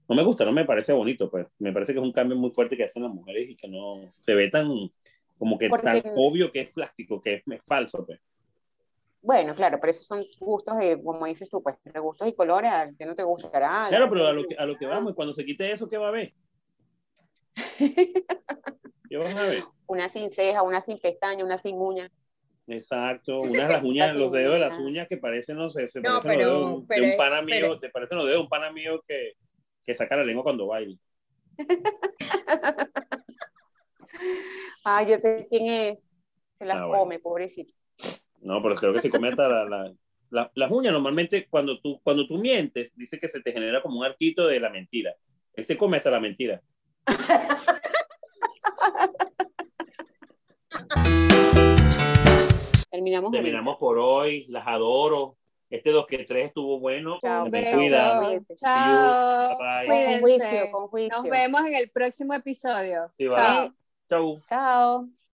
no 0.08 0.14
me 0.16 0.22
gusta, 0.22 0.44
no 0.46 0.52
me 0.52 0.64
parece 0.64 0.92
bonito, 0.92 1.30
pues 1.30 1.46
me 1.58 1.72
parece 1.72 1.92
que 1.92 1.98
es 2.00 2.04
un 2.04 2.12
cambio 2.12 2.36
muy 2.36 2.50
fuerte 2.50 2.76
que 2.78 2.84
hacen 2.84 3.02
las 3.02 3.12
mujeres 3.12 3.48
y 3.50 3.56
que 3.56 3.68
no 3.68 4.12
se 4.20 4.34
ve 4.34 4.48
tan, 4.50 4.68
como 5.38 5.58
que 5.58 5.68
Porque- 5.68 5.84
tan 6.02 6.02
obvio 6.16 6.50
que 6.50 6.60
es 6.62 6.70
plástico, 6.70 7.20
que 7.20 7.34
es, 7.34 7.42
es 7.46 7.62
falso, 7.66 8.04
pues. 8.06 8.20
Bueno, 9.26 9.54
claro, 9.54 9.78
pero 9.80 9.90
esos 9.90 10.06
son 10.06 10.22
gustos 10.38 10.76
de, 10.76 11.02
como 11.02 11.24
dices 11.24 11.48
tú, 11.48 11.62
pues, 11.62 11.76
de 11.82 11.98
gustos 11.98 12.28
y 12.28 12.34
colores, 12.34 12.70
a 12.70 12.86
ti 12.92 13.06
no 13.06 13.14
te 13.14 13.22
gustará. 13.22 13.86
Claro, 13.88 14.04
la 14.04 14.10
pero 14.10 14.26
a 14.28 14.32
lo 14.34 14.46
que, 14.46 14.54
a 14.54 14.66
lo 14.66 14.76
que 14.76 14.84
vamos, 14.84 15.12
y 15.12 15.14
cuando 15.14 15.32
se 15.32 15.46
quite 15.46 15.72
eso, 15.72 15.88
¿qué 15.88 15.96
va 15.96 16.08
a 16.08 16.10
ver? 16.10 16.34
¿Qué 19.08 19.16
vas 19.16 19.34
a 19.34 19.42
ver? 19.44 19.64
Una 19.86 20.10
sin 20.10 20.30
ceja, 20.30 20.62
una 20.62 20.82
sin 20.82 20.98
pestaña, 20.98 21.42
una 21.42 21.56
sin 21.56 21.76
uña. 21.78 22.10
Exacto, 22.66 23.38
unas 23.40 23.68
de 23.68 23.68
las 23.74 23.82
uñas, 23.82 24.14
los 24.14 24.30
dedos 24.30 24.54
de 24.54 24.60
las 24.60 24.78
uñas 24.78 25.08
que 25.08 25.16
parecen, 25.16 25.56
no 25.56 25.70
sé, 25.70 25.88
se 25.88 26.00
No, 26.02 26.20
parecen 26.20 26.30
pero- 26.38 26.50
los 26.50 26.50
dedos 26.50 26.68
de 26.68 26.74
un- 26.76 26.86
pero 26.86 27.00
de 27.00 27.06
un 27.06 27.10
es- 27.12 27.16
pana 27.16 27.40
mío, 27.42 27.56
pero- 27.62 27.80
te 27.80 27.88
parecen 27.88 28.18
los 28.18 28.26
dedos 28.26 28.38
de 28.40 28.42
un 28.42 28.48
pana 28.50 28.72
mío 28.72 29.02
que, 29.08 29.32
que 29.84 29.94
saca 29.94 30.16
la 30.16 30.24
lengua 30.24 30.42
cuando 30.44 30.66
baila. 30.66 30.96
Ah, 34.84 35.02
yo 35.02 35.18
sé 35.18 35.46
quién 35.48 35.66
es. 35.66 36.10
Se 36.58 36.66
las 36.66 36.76
Ah, 36.76 36.86
bueno. 36.86 37.02
come, 37.04 37.18
pobrecito. 37.18 37.72
No, 38.44 38.62
pero 38.62 38.74
creo 38.76 38.92
que 38.92 39.00
se 39.00 39.10
come 39.10 39.28
hasta 39.30 39.48
la, 39.48 39.64
la- 39.64 39.92
la- 40.30 40.50
las 40.54 40.70
uñas. 40.70 40.92
Normalmente 40.92 41.46
cuando 41.48 41.80
tú, 41.80 42.00
cuando 42.02 42.26
tú 42.26 42.38
mientes, 42.38 42.92
dice 42.94 43.18
que 43.18 43.28
se 43.28 43.40
te 43.40 43.52
genera 43.52 43.80
como 43.82 43.98
un 44.00 44.04
arquito 44.04 44.46
de 44.46 44.60
la 44.60 44.70
mentira. 44.70 45.14
Él 45.54 45.64
se 45.64 45.76
come 45.76 45.96
hasta 45.96 46.10
la 46.10 46.20
mentira. 46.20 46.60
Terminamos. 52.90 53.32
Terminamos 53.32 53.76
por 53.78 53.98
hoy, 53.98 54.46
las 54.48 54.66
adoro. 54.66 55.36
Este 55.70 55.90
2 55.90 56.06
que 56.06 56.18
3 56.24 56.46
estuvo 56.48 56.78
bueno. 56.78 57.18
Chao. 57.20 57.50
Cuídense. 57.50 58.54
Chao. 58.56 59.58
Bye. 59.58 59.88
Con 59.88 60.20
juicio, 60.20 60.70
con 60.70 60.88
juicio. 60.88 61.18
Nos 61.22 61.30
vemos 61.30 61.66
en 61.66 61.74
el 61.74 61.90
próximo 61.90 62.34
episodio. 62.34 63.10
Sí. 63.18 63.26
Chao. 63.28 63.72
Chau. 64.08 64.40
Chao. 64.48 65.08